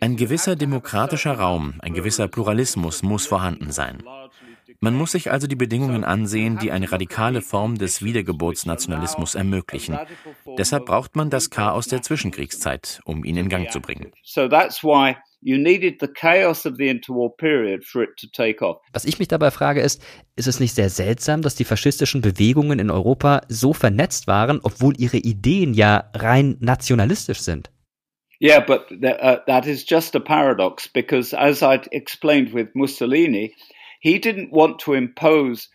[0.00, 4.02] Ein gewisser demokratischer Raum, ein gewisser Pluralismus muss vorhanden sein.
[4.82, 9.98] Man muss sich also die Bedingungen ansehen, die eine radikale Form des Wiedergeburtsnationalismus ermöglichen.
[10.56, 14.10] Deshalb braucht man das Chaos der Zwischenkriegszeit, um ihn in Gang zu bringen.
[18.92, 20.02] Was ich mich dabei frage ist,
[20.36, 25.00] ist es nicht sehr seltsam, dass die faschistischen Bewegungen in Europa so vernetzt waren, obwohl
[25.00, 27.70] ihre Ideen ja rein nationalistisch sind?
[28.42, 33.54] Yeah, but th uh, that is just a paradox because, as I explained with Mussolini,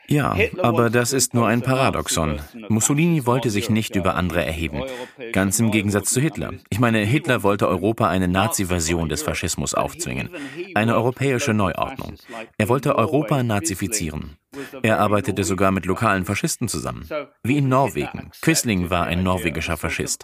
[0.08, 2.40] ja, aber das ist nur ein Paradoxon.
[2.70, 4.84] Mussolini wollte sich nicht über andere erheben.
[5.32, 6.54] Ganz im Gegensatz zu Hitler.
[6.70, 10.30] Ich meine, Hitler wollte Europa eine Nazi-Version des Faschismus aufzwingen.
[10.74, 12.16] Eine europäische Neuordnung.
[12.58, 14.38] Er wollte Europa nazifizieren.
[14.82, 17.08] Er arbeitete sogar mit lokalen Faschisten zusammen,
[17.44, 18.32] wie in Norwegen.
[18.42, 20.24] Quisling war ein norwegischer Faschist.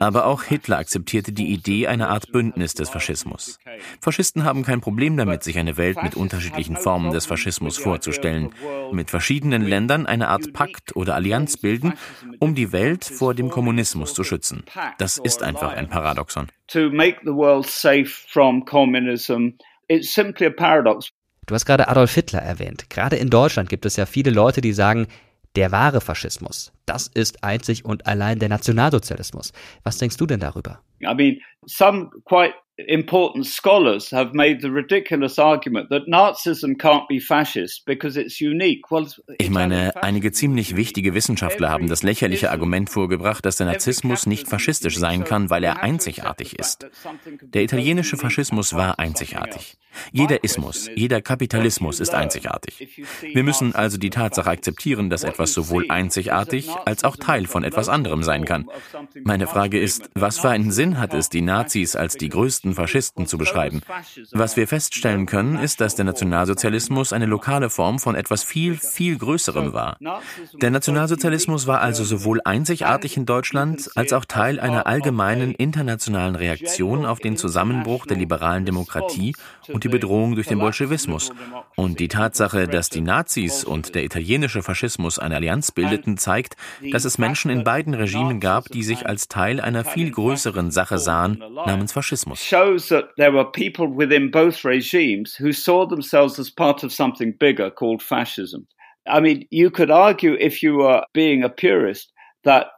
[0.00, 3.58] Aber auch Hitler akzeptierte die Idee einer Art Bündnis des Faschismus.
[4.00, 8.50] Faschisten haben kein Problem damit, sich eine Welt mit unterschiedlichen Formen des Faschismus vorzustellen,
[8.92, 11.94] mit verschiedenen Ländern eine Art Pakt oder Allianz bilden,
[12.38, 14.64] um die Welt vor dem Kommunismus zu schützen.
[14.98, 16.48] Das ist einfach ein Paradoxon.
[16.68, 19.58] To make the world safe from communism,
[19.88, 21.10] it's simply a paradox.
[21.46, 22.88] Du hast gerade Adolf Hitler erwähnt.
[22.90, 25.06] Gerade in Deutschland gibt es ja viele Leute, die sagen,
[25.56, 29.52] der wahre Faschismus, das ist einzig und allein der Nationalsozialismus.
[29.84, 30.80] Was denkst du denn darüber?
[31.00, 37.20] I mean, some quite important scholars have made the ridiculous argument that Nazism can't be
[37.20, 38.90] fascist because it's unique.
[38.90, 39.06] Well,
[39.38, 44.48] ich meine, einige ziemlich wichtige Wissenschaftler haben das lächerliche Argument vorgebracht, dass der Narzissmus nicht
[44.48, 46.88] faschistisch sein kann, weil er einzigartig ist.
[47.42, 49.76] Der italienische Faschismus war einzigartig.
[50.12, 53.04] Jeder Ismus, jeder Kapitalismus ist einzigartig.
[53.22, 57.88] Wir müssen also die Tatsache akzeptieren, dass etwas sowohl einzigartig als auch Teil von etwas
[57.88, 58.68] anderem sein kann.
[59.22, 62.74] Meine Frage ist, was für einen Sinn hat es, die Nazis als die größten größten
[62.74, 63.82] Faschisten zu beschreiben.
[64.32, 69.18] Was wir feststellen können, ist, dass der Nationalsozialismus eine lokale Form von etwas viel, viel
[69.18, 69.98] Größerem war.
[70.60, 77.04] Der Nationalsozialismus war also sowohl einzigartig in Deutschland als auch Teil einer allgemeinen internationalen Reaktion
[77.04, 79.34] auf den Zusammenbruch der liberalen Demokratie
[79.68, 81.32] und die Bedrohung durch den Bolschewismus.
[81.76, 86.56] Und die Tatsache, dass die Nazis und der italienische Faschismus eine Allianz bildeten, zeigt,
[86.92, 90.98] dass es Menschen in beiden Regimen gab, die sich als Teil einer viel größeren Sache
[90.98, 96.50] sahen, namens Faschismus shows that there were people within both regimes who saw themselves as
[96.50, 98.64] part of something bigger called fascism.
[99.08, 102.12] I mean, you could argue, if you were being a purist,
[102.44, 102.68] that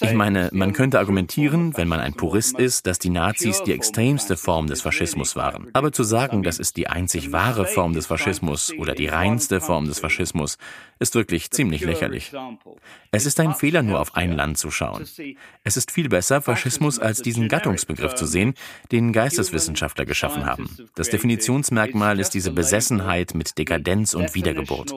[0.00, 4.38] ich meine, man könnte argumentieren, wenn man ein Purist ist, dass die Nazis die extremste
[4.38, 5.68] Form des Faschismus waren.
[5.74, 9.84] Aber zu sagen, das ist die einzig wahre Form des Faschismus oder die reinste Form
[9.84, 10.56] des Faschismus,
[10.98, 12.32] ist wirklich ziemlich lächerlich.
[13.10, 15.06] Es ist ein Fehler, nur auf ein Land zu schauen.
[15.62, 18.54] Es ist viel besser, Faschismus als diesen Gattungsbegriff zu sehen,
[18.92, 20.74] den Geisteswissenschaftler geschaffen haben.
[20.94, 24.94] Das Definitionsmerkmal ist diese Besessenheit mit Dekadenz und Wiedergeburt.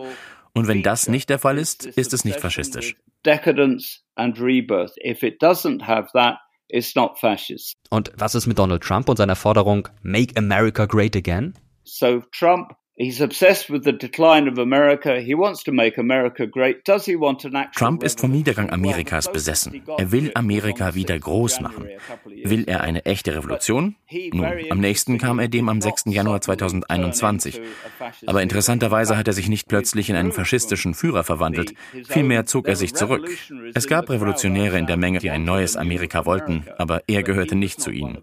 [0.53, 2.95] Und wenn das nicht der Fall ist, ist es nicht faschistisch.
[7.89, 11.53] Und was ist mit Donald Trump und seiner Forderung Make America Great Again?
[11.83, 15.19] So Trump He's obsessed with the decline of America.
[15.19, 16.85] He wants to make America great.
[16.85, 19.81] Does he want an actual Trump ist vom Niedergang Amerikas besessen.
[19.97, 21.87] Er will Amerika wieder groß machen.
[22.43, 23.95] Will er eine echte Revolution?
[24.31, 26.03] Nun, am nächsten kam er dem am 6.
[26.09, 27.61] Januar 2021.
[28.27, 31.73] Aber interessanterweise hat er sich nicht plötzlich in einen faschistischen Führer verwandelt.
[32.07, 33.27] Vielmehr zog er sich zurück.
[33.73, 37.81] Es gab Revolutionäre in der Menge, die ein neues Amerika wollten, aber er gehörte nicht
[37.81, 38.19] zu ihnen.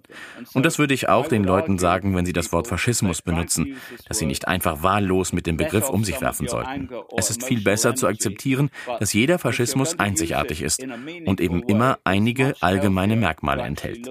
[0.55, 4.19] Und das würde ich auch den Leuten sagen, wenn sie das Wort Faschismus benutzen, dass
[4.19, 6.91] sie nicht einfach einfach wahllos mit dem Begriff um sich werfen sollten.
[7.17, 8.69] Es ist viel besser zu akzeptieren,
[8.99, 10.85] dass jeder Faschismus einzigartig ist
[11.25, 14.07] und eben immer einige allgemeine Merkmale enthält.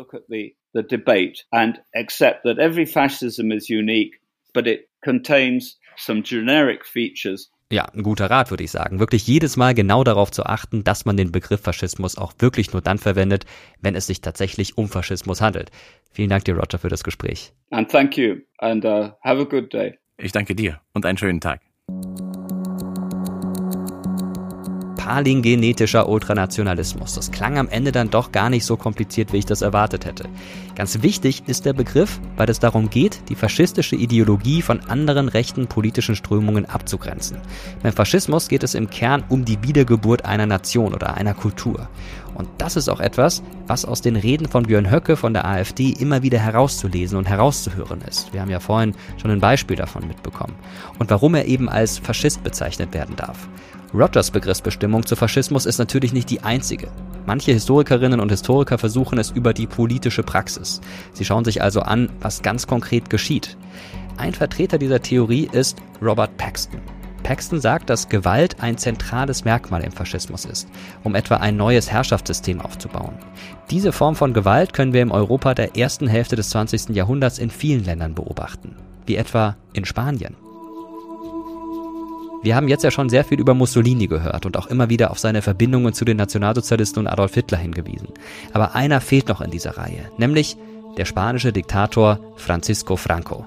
[7.71, 8.99] Ja, ein guter Rat, würde ich sagen.
[8.99, 12.81] Wirklich jedes Mal genau darauf zu achten, dass man den Begriff Faschismus auch wirklich nur
[12.81, 13.45] dann verwendet,
[13.79, 15.69] wenn es sich tatsächlich um Faschismus handelt.
[16.12, 17.53] Vielen Dank dir, Roger, für das Gespräch.
[17.69, 19.98] And thank you and uh, have a good day.
[20.21, 21.62] Ich danke dir und einen schönen Tag.
[25.10, 27.15] palingenetischer Ultranationalismus.
[27.15, 30.29] Das klang am Ende dann doch gar nicht so kompliziert, wie ich das erwartet hätte.
[30.75, 35.65] Ganz wichtig ist der Begriff, weil es darum geht, die faschistische Ideologie von anderen rechten
[35.65, 37.39] politischen Strömungen abzugrenzen.
[37.82, 41.89] Beim Faschismus geht es im Kern um die Wiedergeburt einer Nation oder einer Kultur.
[42.39, 45.89] Und das ist auch etwas, was aus den Reden von Björn Höcke von der AfD
[45.89, 48.32] immer wieder herauszulesen und herauszuhören ist.
[48.32, 50.56] Wir haben ja vorhin schon ein Beispiel davon mitbekommen.
[50.99, 53.49] Und warum er eben als Faschist bezeichnet werden darf.
[53.93, 56.88] Rogers Begriffsbestimmung zu Faschismus ist natürlich nicht die einzige.
[57.25, 60.80] Manche Historikerinnen und Historiker versuchen es über die politische Praxis.
[61.12, 63.58] Sie schauen sich also an, was ganz konkret geschieht.
[64.15, 66.80] ein Vertreter dieser Theorie ist Robert Paxton.
[67.23, 70.67] Paxton sagt, dass Gewalt ein zentrales Merkmal im Faschismus ist,
[71.03, 73.15] um etwa ein neues Herrschaftssystem aufzubauen.
[73.69, 76.89] Diese Form von Gewalt können wir im Europa der ersten Hälfte des 20.
[76.89, 80.36] Jahrhunderts in vielen Ländern beobachten, wie etwa in Spanien.
[82.41, 85.19] Wir haben jetzt ja schon sehr viel über Mussolini gehört und auch immer wieder auf
[85.19, 88.08] seine Verbindungen zu den Nationalsozialisten und Adolf Hitler hingewiesen.
[88.53, 90.55] Aber einer fehlt noch in dieser Reihe, nämlich
[90.97, 93.45] der spanische Diktator Francisco Franco.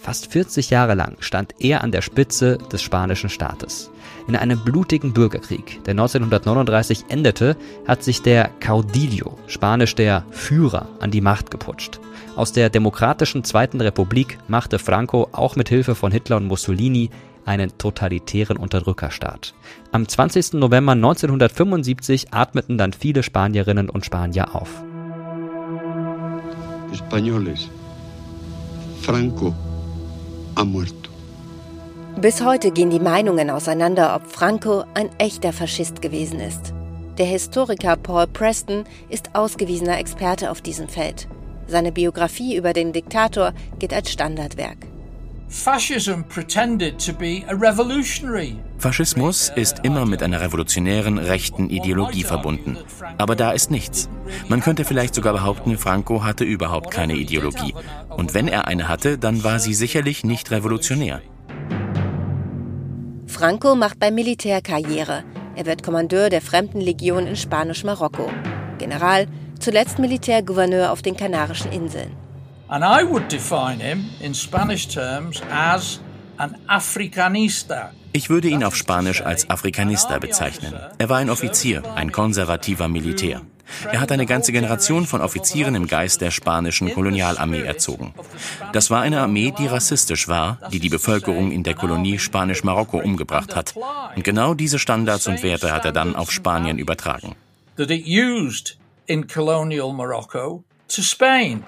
[0.00, 3.90] Fast 40 Jahre lang stand er an der Spitze des spanischen Staates.
[4.26, 7.56] In einem blutigen Bürgerkrieg, der 1939 endete,
[7.86, 12.00] hat sich der Caudillo, spanisch der Führer, an die Macht geputscht.
[12.36, 17.10] Aus der demokratischen Zweiten Republik machte Franco auch mit Hilfe von Hitler und Mussolini
[17.44, 19.54] einen totalitären Unterdrückerstaat.
[19.90, 20.54] Am 20.
[20.54, 24.82] November 1975 atmeten dann viele Spanierinnen und Spanier auf.
[26.92, 27.68] Españoles.
[29.02, 29.54] Franco
[30.58, 31.10] ha muerto.
[32.20, 36.74] Bis heute gehen die Meinungen auseinander, ob Franco ein echter Faschist gewesen ist.
[37.16, 41.28] Der Historiker Paul Preston ist ausgewiesener Experte auf diesem Feld.
[41.68, 44.87] Seine Biografie über den Diktator gilt als Standardwerk.
[48.78, 52.76] Faschismus ist immer mit einer revolutionären rechten Ideologie verbunden.
[53.16, 54.10] Aber da ist nichts.
[54.48, 57.74] Man könnte vielleicht sogar behaupten, Franco hatte überhaupt keine Ideologie.
[58.10, 61.22] Und wenn er eine hatte, dann war sie sicherlich nicht revolutionär.
[63.26, 65.24] Franco macht beim Militär Karriere.
[65.56, 68.30] Er wird Kommandeur der Fremdenlegion in Spanisch-Marokko.
[68.78, 69.26] General,
[69.58, 72.27] zuletzt Militärgouverneur auf den Kanarischen Inseln.
[72.70, 76.00] And I would define him in Spanish terms as
[76.36, 77.92] an Africanista.
[78.12, 80.74] Ich würde ihn auf Spanisch als Afrikanista bezeichnen.
[80.98, 83.40] Er war ein Offizier, ein konservativer Militär.
[83.90, 88.12] Er hat eine ganze Generation von Offizieren im Geist der spanischen Kolonialarmee erzogen.
[88.72, 93.56] Das war eine Armee, die rassistisch war, die die Bevölkerung in der Kolonie Spanisch-Marokko umgebracht
[93.56, 93.74] hat.
[94.14, 97.34] Und genau diese Standards und Werte hat er dann auf Spanien übertragen.
[97.76, 98.76] That it used
[99.06, 101.64] in colonial Morocco to Spain.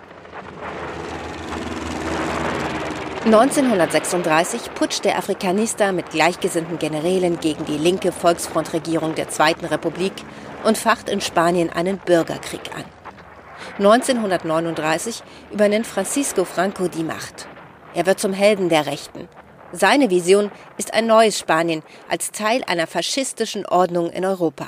[3.24, 10.14] 1936 putscht der Afrikanista mit gleichgesinnten Generälen gegen die linke Volksfrontregierung der Zweiten Republik
[10.64, 12.84] und facht in Spanien einen Bürgerkrieg an.
[13.78, 15.22] 1939
[15.52, 17.46] übernimmt Francisco Franco die Macht.
[17.94, 19.28] Er wird zum Helden der Rechten.
[19.72, 24.66] Seine Vision ist ein neues Spanien als Teil einer faschistischen Ordnung in Europa.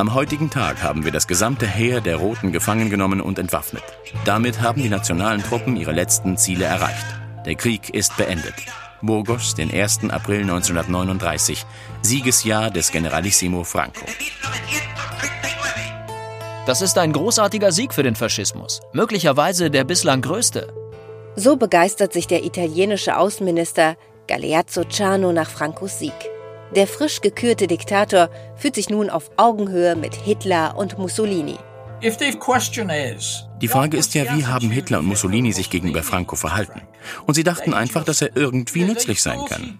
[0.00, 3.82] Am heutigen Tag haben wir das gesamte Heer der Roten gefangen genommen und entwaffnet.
[4.24, 7.04] Damit haben die nationalen Truppen ihre letzten Ziele erreicht.
[7.44, 8.54] Der Krieg ist beendet.
[9.02, 10.08] Burgos, den 1.
[10.08, 11.66] April 1939,
[12.00, 14.06] Siegesjahr des Generalissimo Franco.
[16.64, 20.72] Das ist ein großartiger Sieg für den Faschismus, möglicherweise der bislang größte.
[21.36, 26.14] So begeistert sich der italienische Außenminister Galeazzo Ciano nach Francos Sieg.
[26.76, 31.56] Der frisch gekürte Diktator fühlt sich nun auf Augenhöhe mit Hitler und Mussolini.
[32.02, 36.82] Die Frage ist ja, wie haben Hitler und Mussolini sich gegenüber Franco verhalten?
[37.26, 39.78] Und sie dachten einfach, dass er irgendwie nützlich sein kann.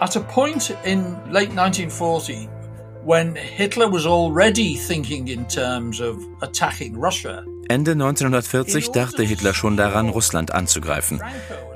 [0.00, 2.48] At a point in late 1940,
[3.04, 9.76] when Hitler was already thinking in terms of attacking Russia, Ende 1940 dachte Hitler schon
[9.76, 11.22] daran, Russland anzugreifen.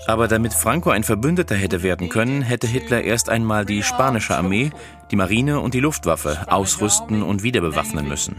[0.06, 4.70] Aber damit Franco ein Verbündeter hätte werden können, hätte Hitler erst einmal die spanische Armee,
[5.10, 8.36] die Marine und die Luftwaffe ausrüsten und wieder bewaffnen müssen.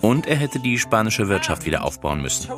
[0.00, 2.50] Und er hätte die spanische Wirtschaft wieder aufbauen müssen.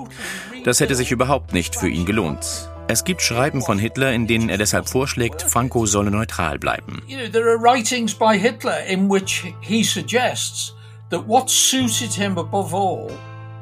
[0.65, 2.70] Das hätte sich überhaupt nicht für ihn gelohnt.
[2.93, 7.01] Es gibt Schreiben von Hitler, in denen er deshalb vorschlägt, Franco solle neutral bleiben.
[7.31, 10.75] There are writings by Hitler in which he suggests
[11.11, 13.09] that what suited him above all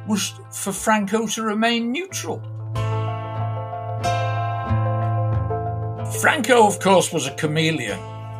[0.06, 2.40] was for Franco to remain neutral.
[6.22, 7.98] Franco, of course, was a chameleon.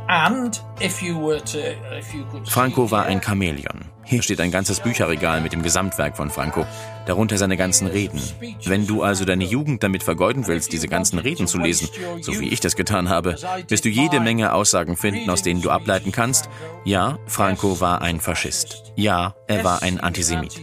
[0.09, 1.59] And if you were to,
[1.99, 3.85] if you could Franco war ein Chamäleon.
[4.05, 6.65] Hier steht ein ganzes Bücherregal mit dem Gesamtwerk von Franco,
[7.09, 8.21] darunter seine ganzen Reden.
[8.65, 11.89] Wenn du also deine Jugend damit vergeuden willst, diese ganzen Reden zu lesen,
[12.21, 13.37] so wie ich das getan habe,
[13.69, 16.51] wirst du jede Menge Aussagen finden, aus denen du ableiten kannst,
[16.85, 18.93] ja, Franco war ein Faschist.
[18.95, 20.61] Ja, er war ein Antisemit.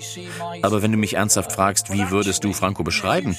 [0.62, 3.36] Aber wenn du mich ernsthaft fragst, wie würdest du Franco beschreiben,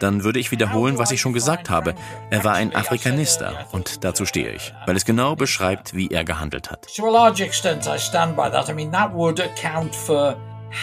[0.00, 1.94] dann würde ich wiederholen, was ich schon gesagt habe.
[2.30, 6.70] Er war ein Afrikanister und dazu stehe ich, weil es genau beschreibt, wie er gehandelt
[6.70, 6.86] hat.
[6.96, 8.68] To a large extent I stand by that.
[8.68, 10.36] I mean that would account for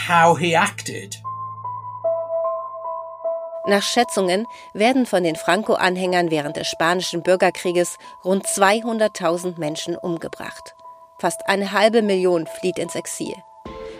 [0.09, 1.21] how he acted.
[3.69, 10.73] Nach Schätzungen werden von den Franco-Anhängern während des Spanischen Bürgerkrieges rund 200.000 Menschen umgebracht.
[11.19, 13.35] Fast eine halbe Million flieht ins Exil.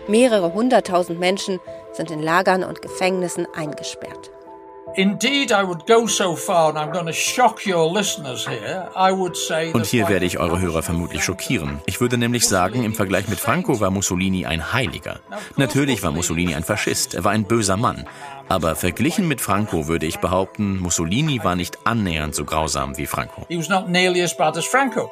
[0.08, 1.60] Mehrere hunderttausend Menschen
[1.92, 4.32] sind in Lagern und Gefängnissen eingesperrt.
[4.96, 5.22] Und
[9.86, 11.80] hier werde ich eure Hörer vermutlich schockieren.
[11.86, 15.20] Ich würde nämlich sagen, im Vergleich mit Franco war Mussolini ein Heiliger.
[15.56, 18.04] Natürlich war Mussolini ein Faschist, er war ein böser Mann.
[18.48, 23.46] Aber verglichen mit Franco würde ich behaupten, Mussolini war nicht annähernd so grausam wie Franco.
[23.48, 25.08] He was not nearly as bad as Franco.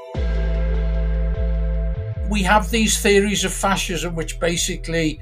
[2.29, 5.21] We have these theories of fascism which basically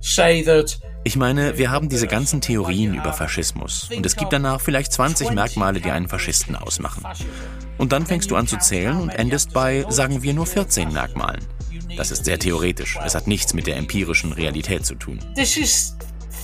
[0.00, 4.60] say that ich meine, wir haben diese ganzen Theorien über Faschismus und es gibt danach
[4.60, 7.04] vielleicht 20 Merkmale, die einen Faschisten ausmachen.
[7.76, 11.44] Und dann fängst du an zu zählen und endest bei, sagen wir, nur 14 Merkmalen.
[11.96, 12.98] Das ist sehr theoretisch.
[13.04, 15.18] Es hat nichts mit der empirischen Realität zu tun.
[15.34, 15.96] This is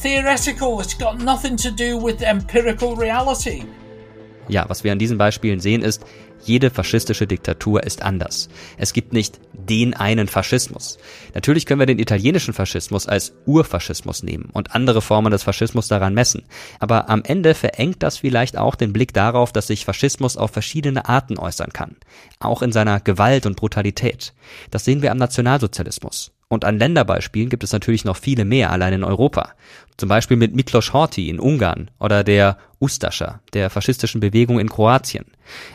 [0.02, 0.78] theoretical.
[0.80, 3.64] It's got nothing to do with empirical reality.
[4.48, 6.04] Ja, was wir an diesen Beispielen sehen ist,
[6.42, 8.48] jede faschistische Diktatur ist anders.
[8.76, 10.98] Es gibt nicht den einen Faschismus.
[11.34, 16.14] Natürlich können wir den italienischen Faschismus als Urfaschismus nehmen und andere Formen des Faschismus daran
[16.14, 16.44] messen.
[16.78, 21.08] Aber am Ende verengt das vielleicht auch den Blick darauf, dass sich Faschismus auf verschiedene
[21.08, 21.96] Arten äußern kann.
[22.38, 24.34] Auch in seiner Gewalt und Brutalität.
[24.70, 26.32] Das sehen wir am Nationalsozialismus.
[26.52, 29.52] Und an Länderbeispielen gibt es natürlich noch viele mehr allein in Europa.
[30.00, 35.26] Zum Beispiel mit Miklos Horthy in Ungarn oder der Ustascha, der faschistischen Bewegung in Kroatien.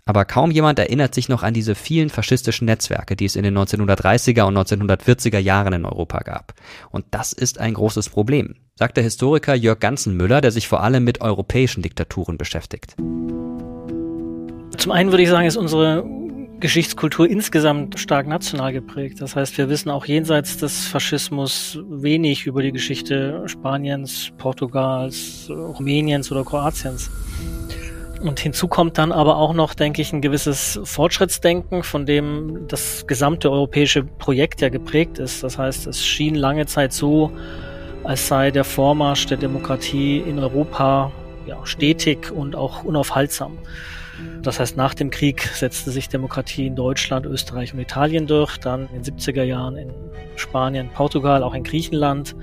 [0.04, 3.56] Aber kaum jemand erinnert sich noch an diese vielen faschistischen Netzwerke, die es in den
[3.56, 6.56] 1930er und 1940er Jahren in Europa gab.
[6.90, 11.04] Und das ist ein großes Problem, sagt der Historiker Jörg Ganzenmüller, der sich vor allem
[11.04, 12.96] mit europäischen Diktaturen beschäftigt.
[14.78, 16.04] Zum einen würde ich sagen, ist unsere
[16.60, 19.22] Geschichtskultur insgesamt stark national geprägt.
[19.22, 26.32] Das heißt, wir wissen auch jenseits des Faschismus wenig über die Geschichte Spaniens, Portugals, Rumäniens
[26.32, 27.12] oder Kroatiens.
[28.22, 33.06] Und hinzu kommt dann aber auch noch, denke ich, ein gewisses Fortschrittsdenken, von dem das
[33.06, 35.44] gesamte europäische Projekt ja geprägt ist.
[35.44, 37.32] Das heißt, es schien lange Zeit so,
[38.04, 41.12] als sei der Vormarsch der Demokratie in Europa
[41.46, 43.58] ja, stetig und auch unaufhaltsam.
[44.42, 48.88] Das heißt, nach dem Krieg setzte sich Demokratie in Deutschland, Österreich und Italien durch, dann
[48.94, 49.92] in den 70er Jahren in
[50.36, 52.36] Spanien, Portugal, auch in Griechenland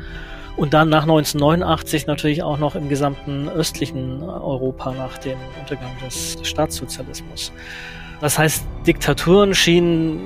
[0.56, 6.36] und dann nach 1989 natürlich auch noch im gesamten östlichen Europa nach dem Untergang des
[6.42, 7.52] Staatssozialismus.
[8.20, 10.20] Das heißt, Diktaturen schienen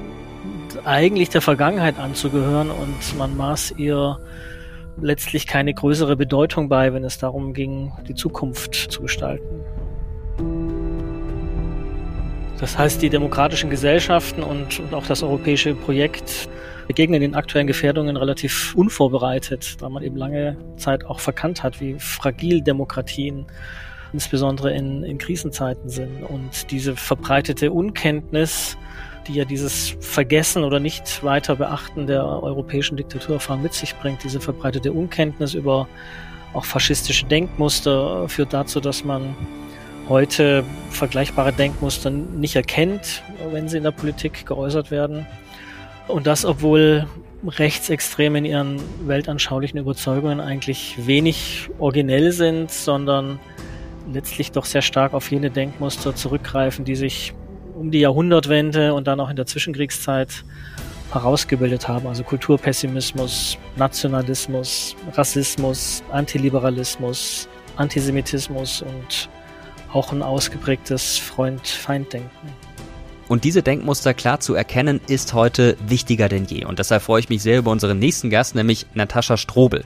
[0.85, 4.19] eigentlich der Vergangenheit anzugehören und man maß ihr
[5.01, 9.61] letztlich keine größere Bedeutung bei, wenn es darum ging, die Zukunft zu gestalten.
[12.59, 16.49] Das heißt, die demokratischen Gesellschaften und, und auch das europäische Projekt
[16.87, 21.99] begegnen den aktuellen Gefährdungen relativ unvorbereitet, da man eben lange Zeit auch verkannt hat, wie
[21.99, 23.47] fragil Demokratien
[24.13, 26.23] insbesondere in, in Krisenzeiten sind.
[26.23, 28.79] Und diese verbreitete Unkenntnis,
[29.27, 34.41] die ja dieses Vergessen oder nicht weiter beachten der europäischen Diktaturerfahrung mit sich bringt, diese
[34.41, 35.89] verbreitete Unkenntnis über
[36.55, 39.35] auch faschistische Denkmuster führt dazu, dass man
[40.09, 45.27] heute vergleichbare Denkmuster nicht erkennt, wenn sie in der Politik geäußert werden.
[46.09, 47.07] Und das, obwohl
[47.47, 53.39] Rechtsextreme in ihren weltanschaulichen Überzeugungen eigentlich wenig originell sind, sondern
[54.13, 57.35] letztlich doch sehr stark auf jene Denkmuster zurückgreifen, die sich
[57.75, 60.45] um die Jahrhundertwende und dann auch in der Zwischenkriegszeit
[61.13, 62.07] herausgebildet haben.
[62.07, 69.29] Also Kulturpessimismus, Nationalismus, Rassismus, Antiliberalismus, Antisemitismus und
[69.93, 72.49] auch ein ausgeprägtes Freund-Feind-Denken.
[73.29, 76.65] Und diese Denkmuster klar zu erkennen, ist heute wichtiger denn je.
[76.65, 79.85] Und deshalb freue ich mich sehr über unseren nächsten Gast, nämlich Natascha Strobel.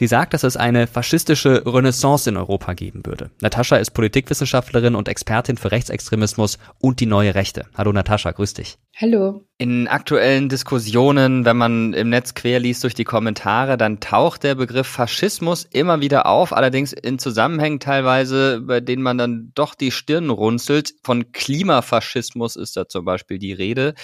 [0.00, 3.30] Sie sagt, dass es eine faschistische Renaissance in Europa geben würde.
[3.42, 7.66] Natascha ist Politikwissenschaftlerin und Expertin für Rechtsextremismus und die neue Rechte.
[7.76, 8.78] Hallo Natascha, grüß dich.
[8.96, 9.44] Hallo.
[9.58, 14.86] In aktuellen Diskussionen, wenn man im Netz querliest durch die Kommentare, dann taucht der Begriff
[14.86, 20.30] Faschismus immer wieder auf, allerdings in Zusammenhängen teilweise, bei denen man dann doch die Stirn
[20.30, 20.94] runzelt.
[21.04, 23.94] Von Klimafaschismus ist da zum Beispiel die Rede.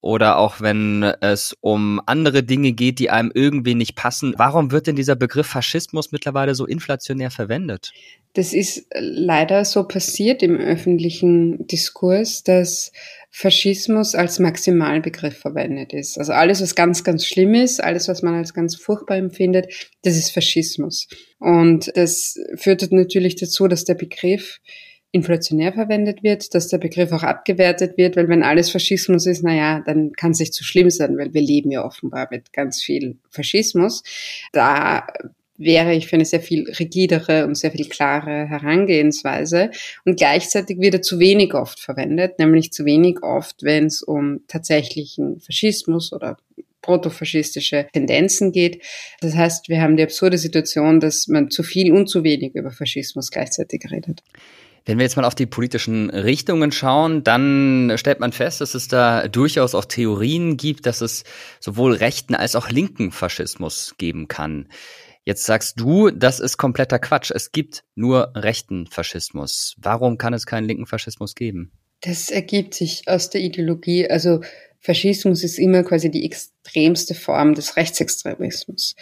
[0.00, 4.32] Oder auch wenn es um andere Dinge geht, die einem irgendwie nicht passen.
[4.36, 7.92] Warum wird denn dieser Begriff Faschismus mittlerweile so inflationär verwendet?
[8.34, 12.92] Das ist leider so passiert im öffentlichen Diskurs, dass
[13.30, 16.16] Faschismus als Maximalbegriff verwendet ist.
[16.16, 19.66] Also alles, was ganz, ganz schlimm ist, alles, was man als ganz furchtbar empfindet,
[20.02, 21.08] das ist Faschismus.
[21.40, 24.60] Und das führt natürlich dazu, dass der Begriff
[25.10, 29.82] inflationär verwendet wird, dass der Begriff auch abgewertet wird, weil wenn alles Faschismus ist, naja,
[29.86, 33.16] dann kann es nicht so schlimm sein, weil wir leben ja offenbar mit ganz viel
[33.30, 34.02] Faschismus.
[34.52, 35.06] Da
[35.56, 39.70] wäre ich für eine sehr viel rigidere und sehr viel klare Herangehensweise.
[40.04, 44.40] Und gleichzeitig wird er zu wenig oft verwendet, nämlich zu wenig oft, wenn es um
[44.46, 46.36] tatsächlichen Faschismus oder
[46.82, 48.82] protofaschistische Tendenzen geht.
[49.20, 52.70] Das heißt, wir haben die absurde Situation, dass man zu viel und zu wenig über
[52.70, 54.22] Faschismus gleichzeitig redet.
[54.88, 58.88] Wenn wir jetzt mal auf die politischen Richtungen schauen, dann stellt man fest, dass es
[58.88, 61.24] da durchaus auch Theorien gibt, dass es
[61.60, 64.70] sowohl rechten als auch linken Faschismus geben kann.
[65.24, 67.30] Jetzt sagst du, das ist kompletter Quatsch.
[67.30, 69.74] Es gibt nur rechten Faschismus.
[69.76, 71.70] Warum kann es keinen linken Faschismus geben?
[72.00, 74.08] Das ergibt sich aus der Ideologie.
[74.08, 74.40] Also
[74.80, 78.94] Faschismus ist immer quasi die extremste Form des Rechtsextremismus.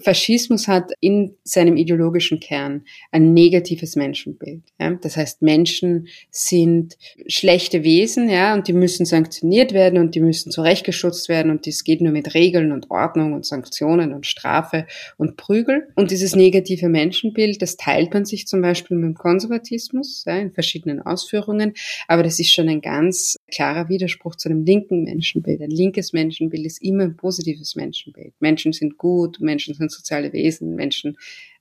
[0.00, 4.62] Faschismus hat in seinem ideologischen Kern ein negatives Menschenbild.
[4.78, 4.92] Ja?
[5.00, 10.52] Das heißt, Menschen sind schlechte Wesen, ja, und die müssen sanktioniert werden und die müssen
[10.52, 15.36] zurechtgeschützt werden und dies geht nur mit Regeln und Ordnung und Sanktionen und Strafe und
[15.36, 15.88] Prügel.
[15.94, 20.52] Und dieses negative Menschenbild, das teilt man sich zum Beispiel mit dem Konservatismus, ja, in
[20.52, 21.74] verschiedenen Ausführungen,
[22.06, 25.62] aber das ist schon ein ganz klarer Widerspruch zu einem linken Menschenbild.
[25.62, 28.34] Ein linkes Menschenbild ist immer ein positives Menschenbild.
[28.40, 31.16] Menschen sind gut, Menschen sind soziale Wesen, Menschen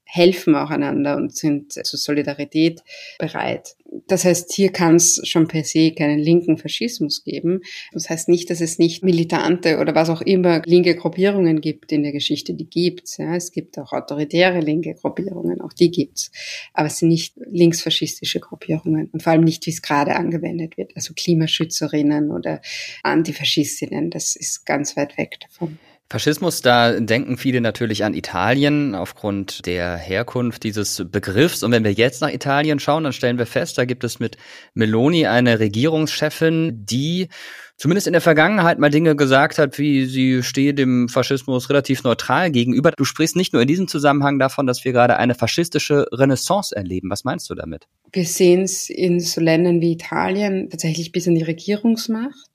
[0.05, 2.81] helfen auch einander und sind zur Solidarität
[3.19, 3.75] bereit.
[4.07, 7.61] Das heißt, hier kann es schon per se keinen linken Faschismus geben.
[7.91, 12.03] Das heißt nicht, dass es nicht militante oder was auch immer linke Gruppierungen gibt in
[12.03, 13.17] der Geschichte, die gibt's.
[13.17, 16.31] Ja, es gibt auch autoritäre linke Gruppierungen, auch die gibt's.
[16.73, 20.95] Aber es sind nicht linksfaschistische Gruppierungen und vor allem nicht, wie es gerade angewendet wird.
[20.95, 22.61] Also Klimaschützerinnen oder
[23.03, 25.77] Antifaschistinnen, das ist ganz weit weg davon.
[26.13, 31.63] Faschismus, da denken viele natürlich an Italien aufgrund der Herkunft dieses Begriffs.
[31.63, 34.37] Und wenn wir jetzt nach Italien schauen, dann stellen wir fest, da gibt es mit
[34.75, 37.29] Meloni eine Regierungschefin, die
[37.77, 42.51] zumindest in der Vergangenheit mal Dinge gesagt hat, wie sie stehe dem Faschismus relativ neutral
[42.51, 42.91] gegenüber.
[42.91, 47.09] Du sprichst nicht nur in diesem Zusammenhang davon, dass wir gerade eine faschistische Renaissance erleben.
[47.09, 47.87] Was meinst du damit?
[48.11, 52.51] Wir sehen es in so Ländern wie Italien tatsächlich bis in die Regierungsmacht.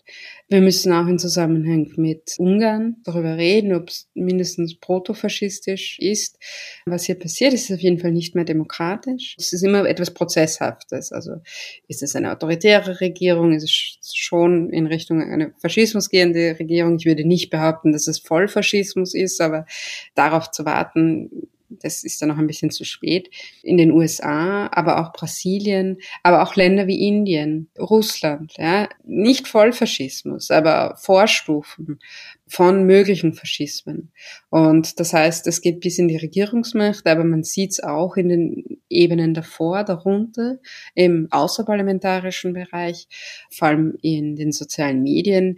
[0.51, 6.39] Wir müssen auch im Zusammenhang mit Ungarn darüber reden, ob es mindestens protofaschistisch ist.
[6.87, 9.37] Was hier passiert, ist auf jeden Fall nicht mehr demokratisch.
[9.39, 11.13] Es ist immer etwas Prozesshaftes.
[11.13, 11.33] Also
[11.87, 13.53] ist es eine autoritäre Regierung?
[13.53, 16.97] Ist es schon in Richtung eine Faschismus gehende Regierung?
[16.97, 19.67] Ich würde nicht behaupten, dass es Vollfaschismus ist, aber
[20.15, 23.31] darauf zu warten, das ist dann noch ein bisschen zu spät,
[23.63, 30.51] in den USA, aber auch Brasilien, aber auch Länder wie Indien, Russland, ja, nicht Vollfaschismus,
[30.51, 31.99] aber Vorstufen
[32.47, 34.11] von möglichen Faschismen.
[34.51, 38.29] Und das heißt, es geht bis in die Regierungsmacht, aber man sieht es auch in
[38.29, 40.59] den Ebenen davor, darunter,
[40.95, 43.07] im außerparlamentarischen Bereich,
[43.51, 45.57] vor allem in den sozialen Medien,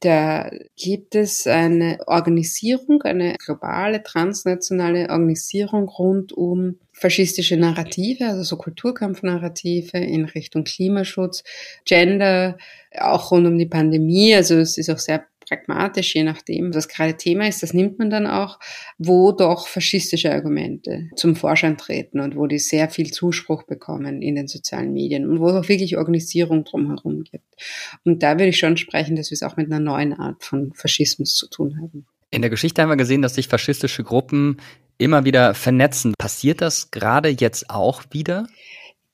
[0.00, 8.56] da gibt es eine Organisierung, eine globale, transnationale Organisierung rund um faschistische Narrative, also so
[8.56, 11.44] Kulturkampfnarrative in Richtung Klimaschutz,
[11.84, 12.56] Gender,
[12.98, 14.34] auch rund um die Pandemie.
[14.34, 18.08] Also es ist auch sehr pragmatisch, je nachdem, was gerade Thema ist, das nimmt man
[18.08, 18.60] dann auch,
[18.98, 24.36] wo doch faschistische Argumente zum Vorschein treten und wo die sehr viel Zuspruch bekommen in
[24.36, 27.44] den sozialen Medien und wo es auch wirklich Organisierung drumherum gibt.
[28.04, 30.72] Und da würde ich schon sprechen, dass wir es auch mit einer neuen Art von
[30.74, 32.06] Faschismus zu tun haben.
[32.30, 34.58] In der Geschichte haben wir gesehen, dass sich faschistische Gruppen
[34.98, 36.14] immer wieder vernetzen.
[36.16, 38.46] Passiert das gerade jetzt auch wieder?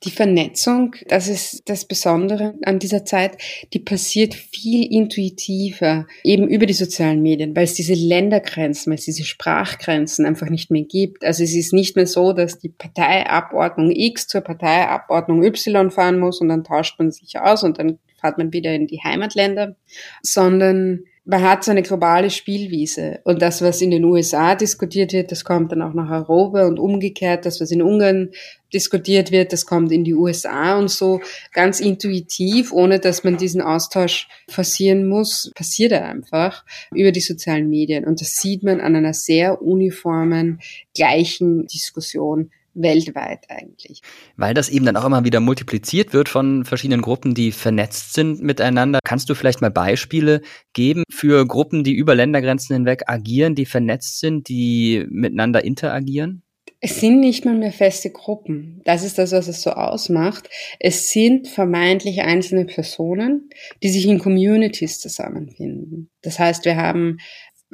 [0.05, 3.39] Die Vernetzung, das ist das Besondere an dieser Zeit,
[3.73, 9.07] die passiert viel intuitiver, eben über die sozialen Medien, weil es diese Ländergrenzen, weil es
[9.07, 11.25] diese Sprachgrenzen einfach nicht mehr gibt.
[11.25, 16.43] Also es ist nicht mehr so, dass die Parteiabordnung X zur Parteiabordnung Y fahren muss
[16.43, 19.77] und dann tauscht man sich aus und dann fährt man wieder in die Heimatländer,
[20.21, 23.18] sondern man hat so eine globale Spielwiese.
[23.24, 26.79] Und das, was in den USA diskutiert wird, das kommt dann auch nach Europa und
[26.79, 28.31] umgekehrt, das, was in Ungarn
[28.72, 31.20] diskutiert wird, das kommt in die USA und so
[31.53, 37.68] ganz intuitiv, ohne dass man diesen Austausch forcieren muss, passiert er einfach über die sozialen
[37.68, 38.05] Medien.
[38.05, 40.61] Und das sieht man an einer sehr uniformen,
[40.95, 44.03] gleichen Diskussion weltweit eigentlich.
[44.37, 48.43] Weil das eben dann auch immer wieder multipliziert wird von verschiedenen Gruppen, die vernetzt sind
[48.43, 49.01] miteinander.
[49.03, 54.20] Kannst du vielleicht mal Beispiele geben für Gruppen, die über Ländergrenzen hinweg agieren, die vernetzt
[54.20, 56.43] sind, die miteinander interagieren?
[56.81, 58.83] Es sind nicht mal mehr feste Gruppen.
[58.85, 60.49] Das ist das, was es so ausmacht.
[60.79, 63.49] Es sind vermeintlich einzelne Personen,
[63.83, 66.11] die sich in Communities zusammenfinden.
[66.20, 67.16] Das heißt, wir haben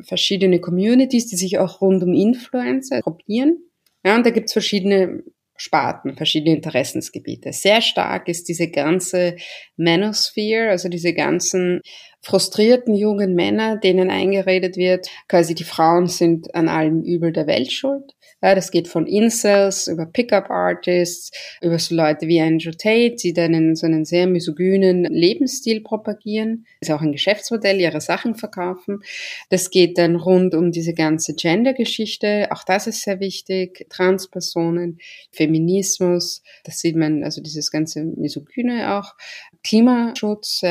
[0.00, 3.58] verschiedene Communities, die sich auch rund um Influencer gruppieren
[4.04, 5.22] ja, und da gibt's verschiedene
[5.56, 7.52] Sparten, verschiedene Interessensgebiete.
[7.52, 9.36] Sehr stark ist diese ganze
[9.76, 11.80] Manosphere, also diese ganzen
[12.20, 17.70] frustrierten jungen Männer, denen eingeredet wird, quasi die Frauen sind an allem Übel der Welt
[17.70, 18.12] schuld.
[18.42, 21.30] Ja, das geht von Incels über Pickup-Artists,
[21.60, 26.66] über so Leute wie Andrew Tate, die dann so einen sehr misogynen Lebensstil propagieren.
[26.80, 29.02] Ist auch ein Geschäftsmodell, ihre Sachen verkaufen.
[29.48, 32.48] Das geht dann rund um diese ganze Gender-Geschichte.
[32.50, 33.86] Auch das ist sehr wichtig.
[33.90, 34.98] Transpersonen,
[35.30, 39.14] Feminismus, das sieht man, also dieses ganze Misogyne auch.
[39.62, 40.62] Klimaschutz.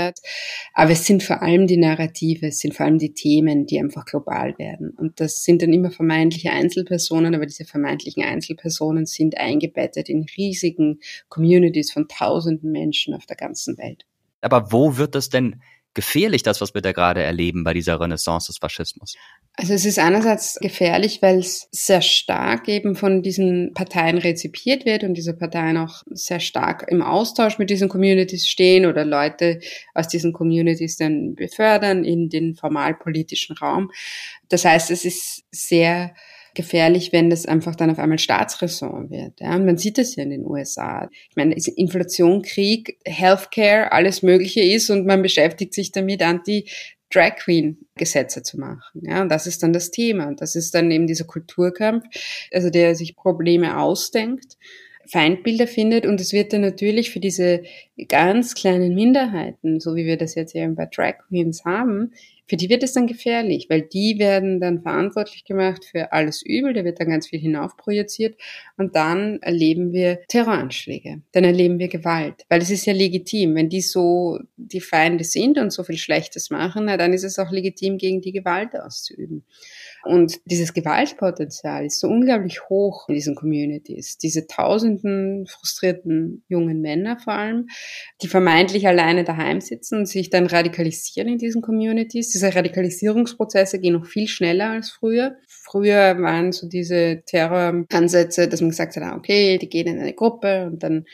[0.74, 4.06] Aber es sind vor allem die Narrative, es sind vor allem die Themen, die einfach
[4.06, 4.92] global werden.
[4.92, 11.00] Und das sind dann immer vermeintliche Einzelpersonen, aber diese vermeintlichen Einzelpersonen sind eingebettet in riesigen
[11.30, 14.06] Communities von tausenden Menschen auf der ganzen Welt.
[14.42, 15.62] Aber wo wird das denn
[15.94, 19.16] gefährlich, das, was wir da gerade erleben bei dieser Renaissance des Faschismus?
[19.56, 25.04] Also es ist einerseits gefährlich, weil es sehr stark eben von diesen Parteien rezipiert wird
[25.04, 29.60] und diese Parteien auch sehr stark im Austausch mit diesen Communities stehen oder Leute
[29.94, 33.92] aus diesen Communities dann befördern in den formalpolitischen Raum.
[34.48, 36.14] Das heißt, es ist sehr
[36.56, 39.40] gefährlich, wenn das einfach dann auf einmal Staatsräson wird.
[39.40, 39.56] Ja?
[39.56, 41.10] Und man sieht das ja in den USA.
[41.30, 46.68] Ich meine, Inflation, Krieg, Healthcare, alles Mögliche ist und man beschäftigt sich damit, anti
[47.14, 49.02] Drag Queen Gesetze zu machen.
[49.04, 50.28] Ja, und das ist dann das Thema.
[50.28, 52.06] Und das ist dann eben dieser Kulturkampf,
[52.54, 54.58] also der sich Probleme ausdenkt,
[55.08, 57.64] Feindbilder findet und es wird dann natürlich für diese
[58.08, 62.14] ganz kleinen Minderheiten, so wie wir das jetzt eben bei Drag Queens haben,
[62.48, 66.74] für die wird es dann gefährlich, weil die werden dann verantwortlich gemacht für alles Übel,
[66.74, 68.36] da wird dann ganz viel hinaufprojiziert
[68.78, 73.70] und dann erleben wir Terroranschläge, dann erleben wir Gewalt, weil es ist ja legitim, wenn
[73.70, 77.52] die so die Feinde sind und so viel Schlechtes machen, na, dann ist es auch
[77.52, 79.46] legitim, gegen die Gewalt auszuüben.
[80.04, 84.18] Und dieses Gewaltpotenzial ist so unglaublich hoch in diesen Communities.
[84.18, 87.68] Diese tausenden frustrierten jungen Männer vor allem,
[88.22, 92.30] die vermeintlich alleine daheim sitzen und sich dann radikalisieren in diesen Communities.
[92.30, 95.36] Diese Radikalisierungsprozesse gehen noch viel schneller als früher.
[95.48, 100.14] Früher waren so diese Terroransätze, dass man gesagt hat, ah, okay, die gehen in eine
[100.14, 101.06] Gruppe und dann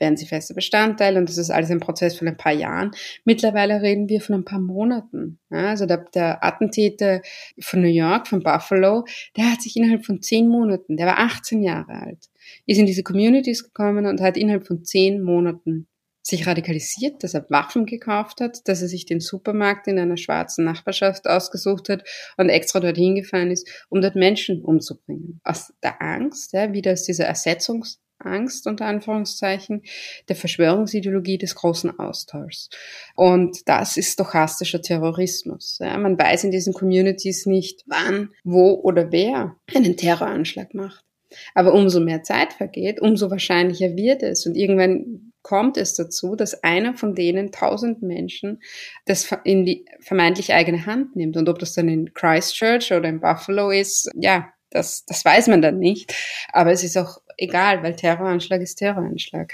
[0.00, 2.90] werden sie fester Bestandteil und das ist alles ein Prozess von ein paar Jahren.
[3.24, 5.38] Mittlerweile reden wir von ein paar Monaten.
[5.50, 7.20] Ja, also der, der Attentäter
[7.60, 9.04] von New York, von Buffalo,
[9.36, 12.30] der hat sich innerhalb von zehn Monaten, der war 18 Jahre alt,
[12.66, 15.86] ist in diese Communities gekommen und hat innerhalb von zehn Monaten
[16.22, 20.64] sich radikalisiert, dass er Waffen gekauft hat, dass er sich den Supermarkt in einer schwarzen
[20.64, 22.04] Nachbarschaft ausgesucht hat
[22.36, 25.40] und extra dorthin gefahren ist, um dort Menschen umzubringen.
[25.44, 29.82] Aus der Angst, ja, wieder aus dieser Ersetzungs Angst unter Anführungszeichen
[30.28, 32.68] der Verschwörungsideologie des großen Austauschs.
[33.14, 35.78] Und das ist stochastischer Terrorismus.
[35.80, 41.04] Ja, man weiß in diesen Communities nicht, wann, wo oder wer einen Terroranschlag macht.
[41.54, 44.46] Aber umso mehr Zeit vergeht, umso wahrscheinlicher wird es.
[44.46, 48.60] Und irgendwann kommt es dazu, dass einer von denen tausend Menschen
[49.06, 51.36] das in die vermeintlich eigene Hand nimmt.
[51.36, 55.62] Und ob das dann in Christchurch oder in Buffalo ist, ja, das, das weiß man
[55.62, 56.14] dann nicht.
[56.52, 59.52] Aber es ist auch egal, weil Terroranschlag ist Terroranschlag.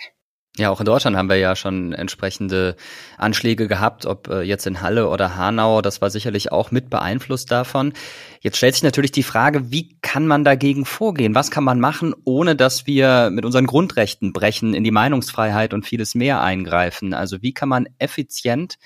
[0.59, 2.77] Ja, auch in Deutschland haben wir ja schon entsprechende
[3.19, 7.51] Anschläge gehabt, ob äh, jetzt in Halle oder Hanau, das war sicherlich auch mit beeinflusst
[7.51, 7.93] davon.
[8.41, 11.35] Jetzt stellt sich natürlich die Frage, wie kann man dagegen vorgehen?
[11.35, 15.85] Was kann man machen, ohne dass wir mit unseren Grundrechten brechen, in die Meinungsfreiheit und
[15.85, 17.13] vieles mehr eingreifen?
[17.13, 18.77] Also wie kann man effizient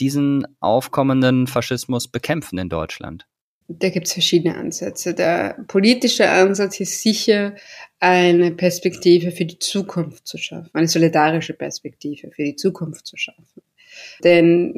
[0.00, 3.26] diesen aufkommenden Faschismus bekämpfen in Deutschland?
[3.68, 5.14] Da gibt es verschiedene Ansätze.
[5.14, 7.54] Der politische Ansatz ist sicher,
[8.00, 13.62] eine Perspektive für die Zukunft zu schaffen, eine solidarische Perspektive für die Zukunft zu schaffen.
[14.24, 14.74] Denn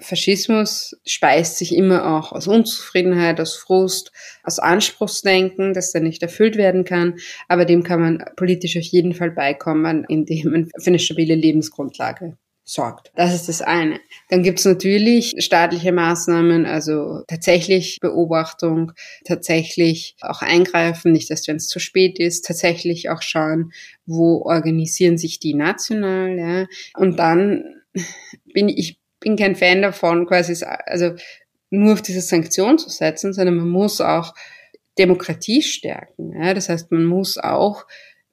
[0.00, 6.56] Faschismus speist sich immer auch aus Unzufriedenheit, aus Frust, aus Anspruchsdenken, das dann nicht erfüllt
[6.56, 7.14] werden kann,
[7.48, 12.36] aber dem kann man politisch auf jeden Fall beikommen, indem man für eine stabile Lebensgrundlage
[12.64, 13.12] sorgt.
[13.14, 14.00] Das ist das eine.
[14.30, 18.92] Dann gibt's natürlich staatliche Maßnahmen, also tatsächlich Beobachtung,
[19.24, 23.72] tatsächlich auch eingreifen, nicht erst wenn es zu spät ist, tatsächlich auch schauen,
[24.06, 26.66] wo organisieren sich die national, ja.
[26.96, 27.64] Und dann
[28.52, 31.14] bin ich bin kein Fan davon, quasi also
[31.70, 34.34] nur auf diese Sanktion zu setzen, sondern man muss auch
[34.98, 36.32] Demokratie stärken.
[36.40, 36.54] Ja?
[36.54, 37.86] Das heißt, man muss auch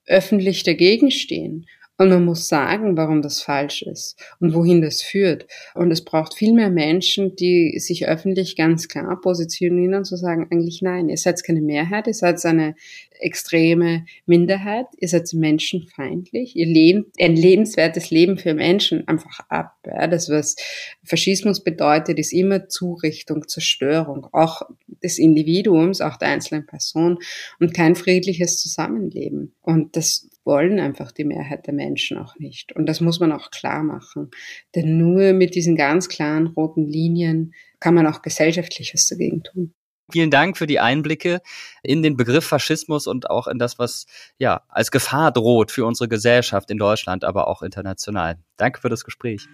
[0.05, 1.65] öffentlich dagegen stehen.
[2.01, 5.45] Und man muss sagen, warum das falsch ist und wohin das führt.
[5.75, 10.47] Und es braucht viel mehr Menschen, die sich öffentlich ganz klar positionieren und zu sagen,
[10.49, 12.73] eigentlich nein, ihr seid keine Mehrheit, ihr seid eine
[13.19, 19.75] extreme Minderheit, ihr seid menschenfeindlich, ihr lehnt ein lebenswertes Leben für Menschen einfach ab.
[19.85, 20.55] Ja, das, was
[21.03, 24.63] Faschismus bedeutet, ist immer Zurichtung, Zerstörung, auch
[25.03, 27.19] des Individuums, auch der einzelnen Person
[27.59, 29.53] und kein friedliches Zusammenleben.
[29.61, 32.73] Und das wollen einfach die Mehrheit der Menschen auch nicht.
[32.73, 34.31] Und das muss man auch klar machen.
[34.75, 39.73] Denn nur mit diesen ganz klaren roten Linien kann man auch gesellschaftliches dagegen tun.
[40.11, 41.41] Vielen Dank für die Einblicke
[41.83, 46.09] in den Begriff Faschismus und auch in das, was ja als Gefahr droht für unsere
[46.09, 48.37] Gesellschaft in Deutschland, aber auch international.
[48.57, 49.47] Danke für das Gespräch.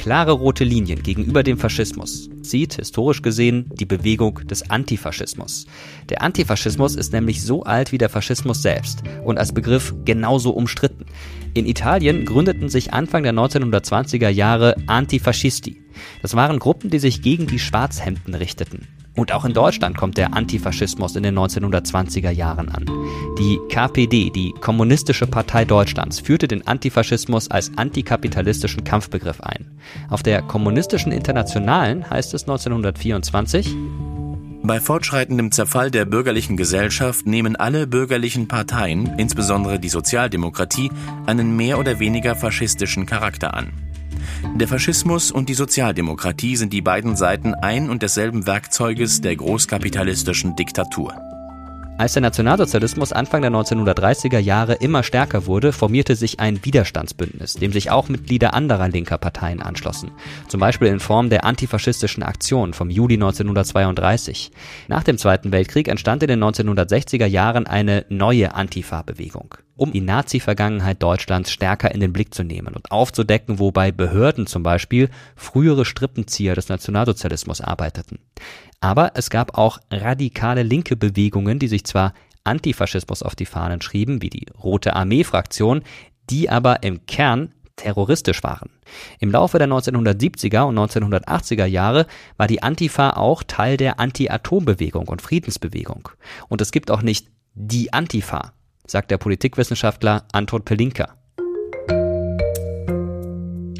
[0.00, 5.66] Klare rote Linien gegenüber dem Faschismus zieht historisch gesehen die Bewegung des Antifaschismus.
[6.08, 11.04] Der Antifaschismus ist nämlich so alt wie der Faschismus selbst und als Begriff genauso umstritten.
[11.52, 15.82] In Italien gründeten sich Anfang der 1920er Jahre Antifascisti.
[16.22, 18.88] Das waren Gruppen, die sich gegen die Schwarzhemden richteten.
[19.16, 22.86] Und auch in Deutschland kommt der Antifaschismus in den 1920er Jahren an.
[23.38, 29.66] Die KPD, die Kommunistische Partei Deutschlands, führte den Antifaschismus als antikapitalistischen Kampfbegriff ein.
[30.08, 33.76] Auf der Kommunistischen Internationalen heißt es 1924,
[34.62, 40.90] bei fortschreitendem Zerfall der bürgerlichen Gesellschaft nehmen alle bürgerlichen Parteien, insbesondere die Sozialdemokratie,
[41.24, 43.89] einen mehr oder weniger faschistischen Charakter an.
[44.56, 50.56] Der Faschismus und die Sozialdemokratie sind die beiden Seiten ein und desselben Werkzeuges der großkapitalistischen
[50.56, 51.14] Diktatur.
[52.00, 57.72] Als der Nationalsozialismus Anfang der 1930er Jahre immer stärker wurde, formierte sich ein Widerstandsbündnis, dem
[57.72, 60.10] sich auch Mitglieder anderer linker Parteien anschlossen.
[60.48, 64.50] Zum Beispiel in Form der antifaschistischen Aktion vom Juli 1932.
[64.88, 71.02] Nach dem Zweiten Weltkrieg entstand in den 1960er Jahren eine neue Antifa-Bewegung um die Nazi-Vergangenheit
[71.02, 75.86] Deutschlands stärker in den Blick zu nehmen und aufzudecken, wo bei Behörden zum Beispiel frühere
[75.86, 78.18] Strippenzieher des Nationalsozialismus arbeiteten.
[78.80, 82.12] Aber es gab auch radikale linke Bewegungen, die sich zwar
[82.44, 85.82] Antifaschismus auf die Fahnen schrieben, wie die Rote Armee-Fraktion,
[86.28, 88.68] die aber im Kern terroristisch waren.
[89.18, 92.06] Im Laufe der 1970er und 1980er Jahre
[92.36, 96.10] war die Antifa auch Teil der Anti-Atom-Bewegung und Friedensbewegung.
[96.48, 98.52] Und es gibt auch nicht die Antifa,
[98.90, 101.14] sagt der Politikwissenschaftler Anton Pelinka.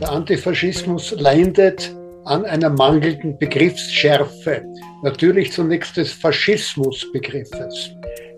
[0.00, 1.94] Der Antifaschismus leidet
[2.24, 4.62] an einer mangelnden Begriffsschärfe.
[5.02, 7.90] Natürlich zunächst des Faschismusbegriffes.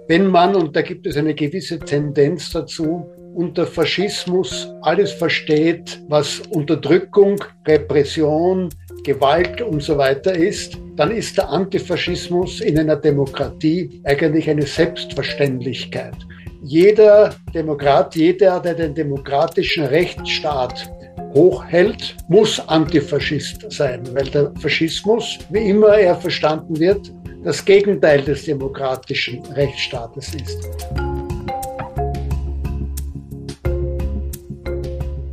[0.09, 6.41] Wenn man, und da gibt es eine gewisse Tendenz dazu, unter Faschismus alles versteht, was
[6.51, 8.71] Unterdrückung, Repression,
[9.05, 16.17] Gewalt und so weiter ist, dann ist der Antifaschismus in einer Demokratie eigentlich eine Selbstverständlichkeit
[16.65, 20.91] jeder Demokrat, jeder, der den demokratischen Rechtsstaat
[21.35, 28.45] hochhält, muss Antifaschist sein, weil der Faschismus, wie immer er verstanden wird, das Gegenteil des
[28.45, 30.69] demokratischen Rechtsstaates ist.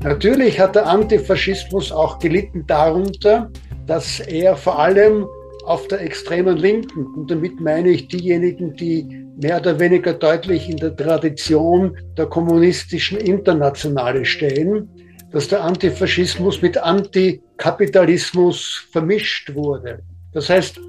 [0.01, 3.51] Natürlich hat der Antifaschismus auch gelitten darunter,
[3.85, 5.27] dass er vor allem
[5.65, 10.77] auf der extremen Linken, und damit meine ich diejenigen, die mehr oder weniger deutlich in
[10.77, 14.89] der Tradition der kommunistischen Internationale stehen,
[15.31, 19.99] dass der Antifaschismus mit Antikapitalismus vermischt wurde.
[20.33, 20.79] Das heißt,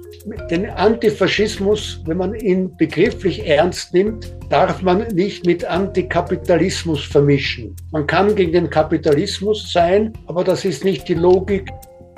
[0.51, 7.75] den Antifaschismus, wenn man ihn begrifflich ernst nimmt, darf man nicht mit Antikapitalismus vermischen.
[7.91, 11.69] Man kann gegen den Kapitalismus sein, aber das ist nicht die Logik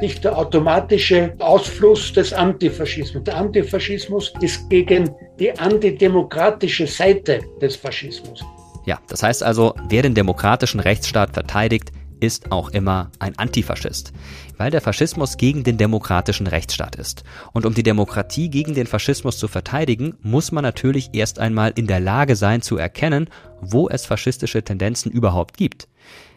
[0.03, 3.23] nicht der automatische Ausfluss des Antifaschismus.
[3.23, 8.43] Der Antifaschismus ist gegen die antidemokratische Seite des Faschismus.
[8.85, 14.11] Ja, das heißt also, wer den demokratischen Rechtsstaat verteidigt, ist auch immer ein Antifaschist,
[14.57, 17.23] weil der Faschismus gegen den demokratischen Rechtsstaat ist.
[17.53, 21.87] Und um die Demokratie gegen den Faschismus zu verteidigen, muss man natürlich erst einmal in
[21.87, 23.29] der Lage sein zu erkennen,
[23.61, 25.87] wo es faschistische Tendenzen überhaupt gibt.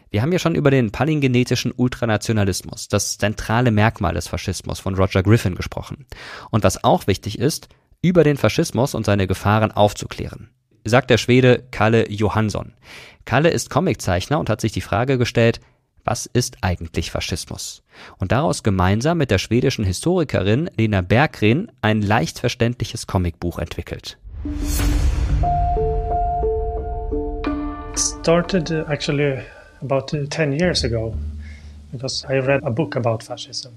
[0.09, 5.23] Wir haben ja schon über den palingenetischen Ultranationalismus, das zentrale Merkmal des Faschismus von Roger
[5.23, 6.05] Griffin gesprochen.
[6.49, 7.67] Und was auch wichtig ist,
[8.01, 10.49] über den Faschismus und seine Gefahren aufzuklären.
[10.85, 12.73] Sagt der Schwede Kalle Johansson.
[13.25, 15.59] Kalle ist Comiczeichner und hat sich die Frage gestellt,
[16.05, 17.83] was ist eigentlich Faschismus?
[18.17, 24.17] Und daraus gemeinsam mit der schwedischen Historikerin Lena Berggren ein leicht verständliches Comicbuch entwickelt.
[27.97, 29.39] Started actually
[29.81, 31.13] about 10 years ago.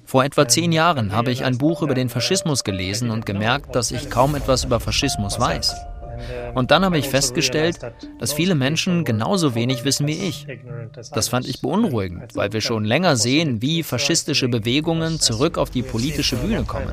[0.05, 3.93] Vor etwa zehn Jahren habe ich ein Buch über den Faschismus gelesen und gemerkt, dass
[3.93, 5.75] ich kaum etwas über Faschismus weiß.
[6.55, 7.79] Und dann habe ich festgestellt,
[8.19, 10.47] dass viele Menschen genauso wenig wissen wie ich.
[11.13, 15.83] Das fand ich beunruhigend, weil wir schon länger sehen, wie faschistische Bewegungen zurück auf die
[15.83, 16.93] politische Bühne kommen.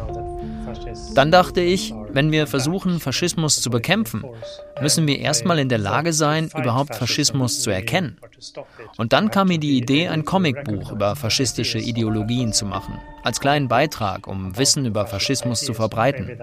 [1.14, 4.24] Dann dachte ich, wenn wir versuchen, Faschismus zu bekämpfen,
[4.82, 8.18] müssen wir erstmal in der Lage sein, überhaupt Faschismus zu erkennen.
[8.98, 13.68] Und dann kam mir die Idee, ein Comicbuch über faschistische Ideologien zu machen, als kleinen
[13.68, 16.40] Beitrag, um Wissen über Faschismus zu verbreiten.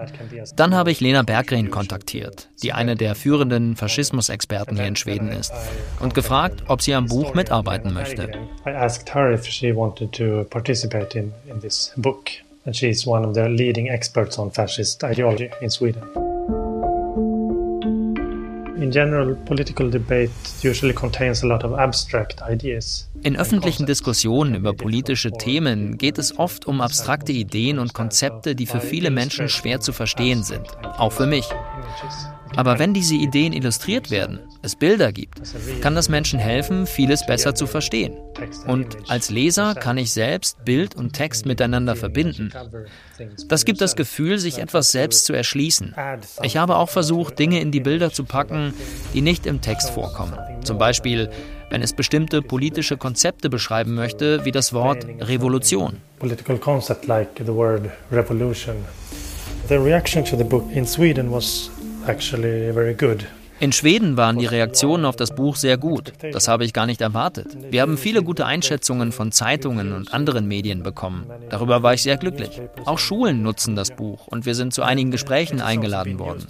[0.55, 5.53] Dann habe ich Lena Berggren kontaktiert, die eine der führenden Faschismusexperten hier in Schweden ist,
[5.99, 8.31] und gefragt, ob sie am Buch mitarbeiten möchte.
[8.65, 12.29] I asked her if she wanted to participate in, in this book.
[12.65, 16.01] And she is one of the leading experts on fascist ideology in Sweden.
[18.77, 23.07] In general, political debate usually contains a lot of abstract ideas.
[23.21, 28.65] In öffentlichen Diskussionen über politische Themen geht es oft um abstrakte Ideen und Konzepte, die
[28.65, 31.45] für viele Menschen schwer zu verstehen sind, auch für mich.
[32.55, 35.41] Aber wenn diese Ideen illustriert werden, es Bilder gibt,
[35.81, 38.13] kann das Menschen helfen, vieles besser zu verstehen.
[38.67, 42.51] Und als Leser kann ich selbst Bild und Text miteinander verbinden.
[43.47, 45.95] Das gibt das Gefühl, sich etwas selbst zu erschließen.
[46.43, 48.73] Ich habe auch versucht, Dinge in die Bilder zu packen,
[49.13, 50.37] die nicht im Text vorkommen.
[50.63, 51.29] Zum Beispiel,
[51.69, 55.97] wenn es bestimmte politische Konzepte beschreiben möchte, wie das Wort Revolution.
[59.67, 61.71] The reaction to the book in Sweden was
[62.07, 63.25] actually very good.
[63.59, 66.11] In Schweden waren die Reaktionen auf das Buch sehr gut.
[66.33, 67.55] Das habe ich gar nicht erwartet.
[67.71, 71.25] Wir haben viele gute Einschätzungen von Zeitungen und anderen Medien bekommen.
[71.49, 72.61] Darüber war ich sehr glücklich.
[72.83, 76.45] Auch Schulen nutzen das Buch und wir sind zu einigen Gesprächen eingeladen worden.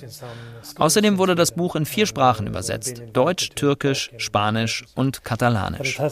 [0.78, 6.00] Außerdem wurde das Buch in vier Sprachen übersetzt: Deutsch, Türkisch, Spanisch und Katalanisch.
[6.00, 6.10] Uh,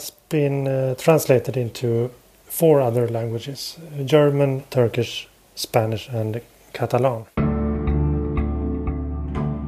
[2.47, 6.39] four other languages: German, Turkish, Spanish and
[6.71, 7.25] Catalan.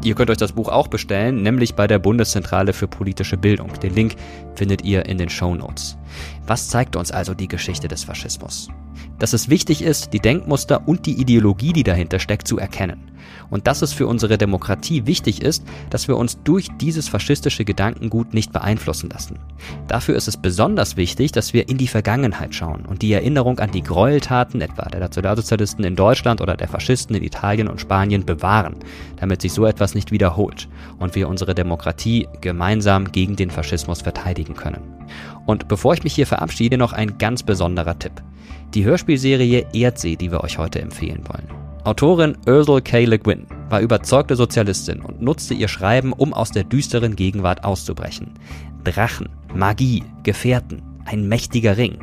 [0.06, 3.74] Ihr könnt euch das Buch auch bestellen, nämlich bei der Bundeszentrale für politische Bildung.
[3.80, 4.16] Den Link
[4.54, 5.98] findet ihr in den Show Notes.
[6.46, 8.70] Was zeigt uns also die Geschichte des Faschismus?
[9.18, 13.15] Dass es wichtig ist, die Denkmuster und die Ideologie, die dahinter steckt, zu erkennen
[13.50, 18.34] und dass es für unsere Demokratie wichtig ist, dass wir uns durch dieses faschistische Gedankengut
[18.34, 19.40] nicht beeinflussen lassen.
[19.88, 23.72] Dafür ist es besonders wichtig, dass wir in die Vergangenheit schauen und die Erinnerung an
[23.72, 28.78] die Gräueltaten etwa der Nationalsozialisten in Deutschland oder der Faschisten in Italien und Spanien bewahren,
[29.18, 30.68] damit sich so etwas nicht wiederholt
[31.00, 34.82] und wir unsere Demokratie gemeinsam gegen den Faschismus verteidigen können.
[35.46, 38.14] Und bevor ich mich hier verabschiede, noch ein ganz besonderer Tipp.
[38.74, 41.65] Die Hörspielserie Erdsee, die wir euch heute empfehlen wollen.
[41.86, 43.06] Autorin Ursula K.
[43.06, 48.34] Le Guin war überzeugte Sozialistin und nutzte ihr Schreiben, um aus der düsteren Gegenwart auszubrechen.
[48.84, 52.00] Drachen, Magie, Gefährten, ein mächtiger Ring.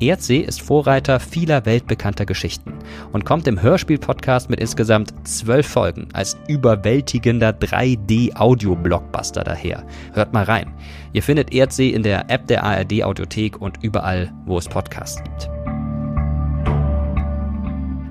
[0.00, 2.72] Erdsee ist Vorreiter vieler weltbekannter Geschichten
[3.12, 9.86] und kommt im Hörspiel-Podcast mit insgesamt zwölf Folgen als überwältigender 3D-Audio-Blockbuster daher.
[10.14, 10.74] Hört mal rein.
[11.12, 15.61] Ihr findet Erdsee in der App der ARD-Audiothek und überall, wo es Podcasts gibt.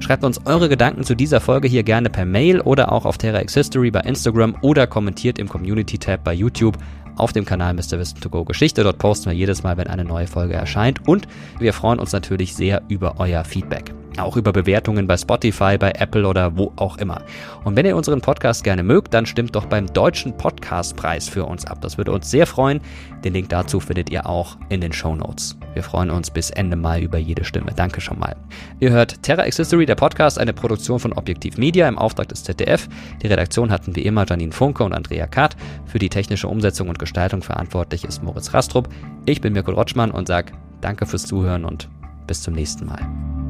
[0.02, 3.54] Schreibt uns eure Gedanken zu dieser Folge hier gerne per Mail oder auch auf TerraX
[3.54, 6.78] History bei Instagram oder kommentiert im Community-Tab bei YouTube
[7.18, 8.00] auf dem Kanal Mr.
[8.00, 8.84] Wissen to Go Geschichte.
[8.84, 11.08] Dort posten wir jedes Mal, wenn eine neue Folge erscheint.
[11.08, 11.28] Und
[11.60, 13.94] wir freuen uns natürlich sehr über euer Feedback.
[14.18, 17.22] Auch über Bewertungen bei Spotify, bei Apple oder wo auch immer.
[17.64, 21.66] Und wenn ihr unseren Podcast gerne mögt, dann stimmt doch beim Deutschen Podcastpreis für uns
[21.66, 21.80] ab.
[21.82, 22.82] Das würde uns sehr freuen.
[23.24, 25.58] Den Link dazu findet ihr auch in den Show Notes.
[25.74, 27.72] Wir freuen uns bis Ende Mai über jede Stimme.
[27.76, 28.36] Danke schon mal.
[28.80, 32.90] Ihr hört Terra History, der Podcast, eine Produktion von Objektiv Media im Auftrag des ZDF.
[33.22, 35.56] Die Redaktion hatten wie immer Janine Funke und Andrea Kart.
[35.86, 38.90] Für die technische Umsetzung und Gestaltung verantwortlich ist Moritz Rastrup.
[39.26, 40.52] Ich bin Mirko Rotschmann und sage
[40.82, 41.90] Danke fürs Zuhören und
[42.28, 43.41] bis zum nächsten Mal.